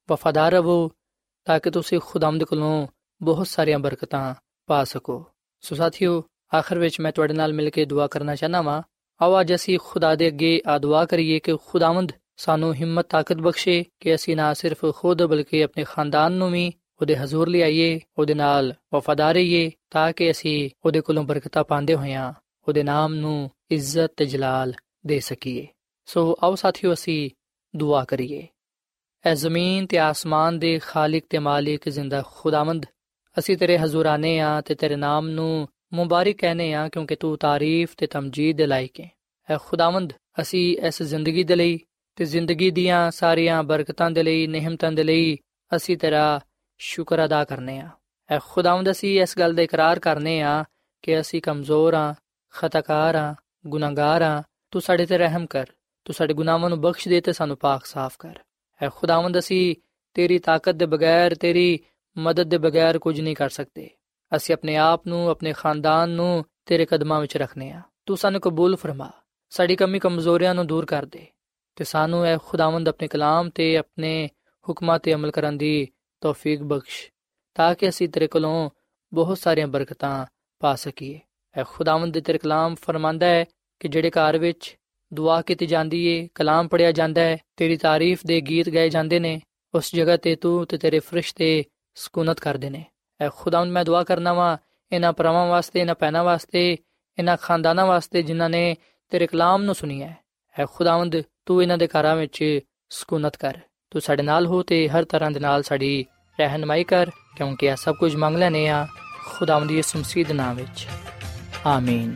[0.09, 0.91] ਵਫਾਦਾਰ ਰਹੋ,
[1.45, 2.87] ਤਾਂ ਕਿ ਤੁਸੀਂ ਖੁਦਾਮਦ ਕੋਲੋਂ
[3.21, 4.35] ਬਹੁਤ ਸਾਰੀਆਂ ਬਰਕਤਾਂ
[4.67, 5.25] ਪਾ ਸਕੋ।
[5.61, 6.23] ਸੋ ਸਾਥੀਓ,
[6.55, 8.81] ਆਖਰ ਵਿੱਚ ਮੈਂ ਤੁਹਾਡੇ ਨਾਲ ਮਿਲ ਕੇ ਦੁਆ ਕਰਨਾ ਚਾਹਨਾ ਵਾਂ।
[9.21, 13.83] ਆਓ ਅੱਜ ਅਸੀਂ ਖੁਦਾ ਦੇ ਅੱਗੇ ਆ ਦੁਆ ਕਰੀਏ ਕਿ ਖੁਦਾਵੰਦ ਸਾਨੂੰ ਹਿੰਮਤ, ਤਾਕਤ ਬਖਸ਼ੇ
[13.99, 18.73] ਕਿ ਅਸੀਂ ਨਾ ਸਿਰਫ ਖੁਦ ਬਲਕਿ ਆਪਣੇ ਖਾਨਦਾਨ ਨੂੰ ਵੀ ਉਹਦੇ ਹਜ਼ੂਰ ਲਿਆਈਏ ਉਹਦੇ ਨਾਲ
[18.93, 22.33] ਵਫਾਦਾਰ ਰਹੀਏ, ਤਾਂ ਕਿ ਅਸੀਂ ਉਹਦੇ ਕੋਲੋਂ ਬਰਕਤਾਂ ਪਾਉਂਦੇ ਹੋਇਆਂ
[22.67, 24.73] ਉਹਦੇ ਨਾਮ ਨੂੰ ਇੱਜ਼ਤ ਤੇ ਜਲਾਲ
[25.05, 25.67] ਦੇ ਸਕੀਏ।
[26.05, 27.29] ਸੋ ਆਓ ਸਾਥੀਓ, ਅਸੀਂ
[27.75, 28.47] ਦੁਆ ਕਰੀਏ।
[29.25, 32.85] ਐ ਜ਼ਮੀਨ ਤੇ ਆਸਮਾਨ ਦੇ ਖਾਲਕ ਤੇ ਮਾਲਿਕ ਜ਼ਿੰਦਾ ਖੁਦਾਵੰਦ
[33.37, 37.95] ਅਸੀਂ ਤੇਰੇ ਹਜ਼ੂਰ ਆਨੇ ਆ ਤੇ ਤੇਰੇ ਨਾਮ ਨੂੰ ਮੁਬਾਰਕ ਕਹਨੇ ਆ ਕਿਉਂਕਿ ਤੂੰ ਤਾਰੀਫ
[37.97, 39.09] ਤੇ ਤਮਜੀਦ ਦੇ ਲਾਇਕ ਹੈ
[39.49, 41.79] ਐ ਖੁਦਾਵੰਦ ਅਸੀਂ ਇਸ ਜ਼ਿੰਦਗੀ ਦੇ ਲਈ
[42.17, 45.37] ਤੇ ਜ਼ਿੰਦਗੀ ਦੀਆਂ ਸਾਰੀਆਂ ਬਰਕਤਾਂ ਦੇ ਲਈ ਨਿਹਮਤਾਂ ਦੇ ਲਈ
[45.71, 46.39] ਅਸੀਂ ਤੇਰਾ
[46.79, 47.89] ਸ਼ੁਕਰ ਅਦਾ ਕਰਨੇ ਆ
[48.29, 50.63] ਐ ਖੁਦਾਵੰਦ ਅਸੀਂ ਇਸ ਗੱਲ ਦਾ ਇਕਰਾਰ ਕਰਨੇ ਆ
[51.03, 52.13] ਕਿ ਅਸੀਂ ਕਮਜ਼ੋਰ ਆ
[52.53, 53.33] ਖਤਾਕਾਰ ਆ
[53.67, 55.65] ਗੁਨਾਹਗਾਰ ਆ ਤੂੰ ਸਾਡੇ ਤੇ ਰਹਿਮ ਕਰ
[56.05, 58.39] ਤੂੰ ਸਾਡੇ ਗੁਨਾਹਾਂ ਨੂੰ ਬਖਸ਼ ਦੇ ਤੇ ਸਾਨੂੰ ਪਾਕ ਸਾਫ਼ ਕਰ
[58.81, 59.75] ਐ ਖੁਦਾਵੰਦ ਅਸੀਂ
[60.15, 61.79] ਤੇਰੀ ਤਾਕਤ ਦੇ ਬਗੈਰ ਤੇਰੀ
[62.17, 63.89] ਮਦਦ ਦੇ ਬਗੈਰ ਕੁਝ ਨਹੀਂ ਕਰ ਸਕਦੇ
[64.31, 68.75] ਅਸੀਂ ਆਪਣੇ ਆਪ ਨੂੰ ਆਪਣੇ ਖਾਨਦਾਨ ਨੂੰ ਤੇਰੇ ਕਦਮਾਂ ਵਿੱਚ ਰੱਖਨੇ ਆ ਤੂੰ ਸਾਨੂੰ ਕਬੂਲ
[68.75, 69.11] ਫਰਮਾ
[69.51, 71.25] ਸਾਡੀ ਕਮੀ ਕਮਜ਼ੋਰੀਆਂ ਨੂੰ ਦੂਰ ਕਰ ਦੇ
[71.75, 74.29] ਤੇ ਸਾਨੂੰ ਐ ਖੁਦਾਵੰਦ ਆਪਣੇ ਕਲਾਮ ਤੇ ਆਪਣੇ
[74.65, 75.87] ਹੁਕਮਾਂ ਤੇ ਅਮਲ ਕਰਨ ਦੀ
[76.21, 77.11] ਤੌਫੀਕ ਬਖਸ਼
[77.55, 78.69] ਤਾਂ ਕਿ ਅਸੀਂ ਤੇਰੇ ਕੋਲੋਂ
[79.11, 80.25] ਬਹੁਤ ਸਾਰੀਆਂ ਬਰਕਤਾਂ
[80.61, 81.19] ਪਾ ਸਕੀਏ
[81.55, 83.45] ਐ ਖੁਦਾਵੰਦ ਦੇ ਤੇਰੇ ਕਲਾਮ ਫਰਮਾਂਦਾ ਹੈ
[83.81, 84.75] ਕਿ ਜਿਹੜੇ ਘਰ ਵਿੱਚ
[85.13, 89.41] ਦੁਆ ਕੀਤੀ ਜਾਂਦੀ ਏ, ਕਲਾਮ ਪੜਿਆ ਜਾਂਦਾ ਹੈ, ਤੇਰੀ ਤਾਰੀਫ ਦੇ ਗੀਤ ਗਾਏ ਜਾਂਦੇ ਨੇ,
[89.75, 91.63] ਉਸ ਜਗ੍ਹਾ ਤੇ ਤੂੰ ਤੇ ਤੇਰੇ ਫਰਿਸ਼ਤੇ
[91.95, 92.85] ਸਕੂਨਤ ਕਰਦੇ ਨੇ।
[93.21, 94.57] ਐ ਖੁਦਾਵੰਦ ਮੈਂ ਦੁਆ ਕਰਨਾ ਵਾਂ,
[94.91, 96.77] ਇਹਨਾਂ ਪਰਮਾਂ ਵਾਸਤੇ, ਇਹਨਾਂ ਪੈਨਾ ਵਾਸਤੇ,
[97.19, 98.75] ਇਹਨਾਂ ਖਾਨਦਾਨਾਂ ਵਾਸਤੇ ਜਿਨ੍ਹਾਂ ਨੇ
[99.09, 100.17] ਤੇਰੇ ਕਲਾਮ ਨੂੰ ਸੁਣਿਆ ਹੈ
[100.59, 105.03] ਐ ਖੁਦਾਵੰਦ, ਤੂੰ ਇਹਨਾਂ ਦੇ ਘਰਾਂ ਵਿੱਚ ਸਕੂਨਤ ਕਰ। ਤੂੰ ਸਾਡੇ ਨਾਲ ਹੋ ਤੇ ਹਰ
[105.03, 106.05] ਤਰ੍ਹਾਂ ਦੇ ਨਾਲ ਸਾਡੀ
[106.39, 108.87] ਰਹਿਨਮਾਈ ਕਰ, ਕਿਉਂਕਿ ਇਹ ਸਭ ਕੁਝ ਮੰਗ ਲੈਨੇ ਆ,
[109.25, 110.87] ਖੁਦਾਵੰਦ ਦੀ ਮਸੀਹ ਦੇ ਨਾਮ ਵਿੱਚ।
[111.65, 112.15] ਆਮੀਨ।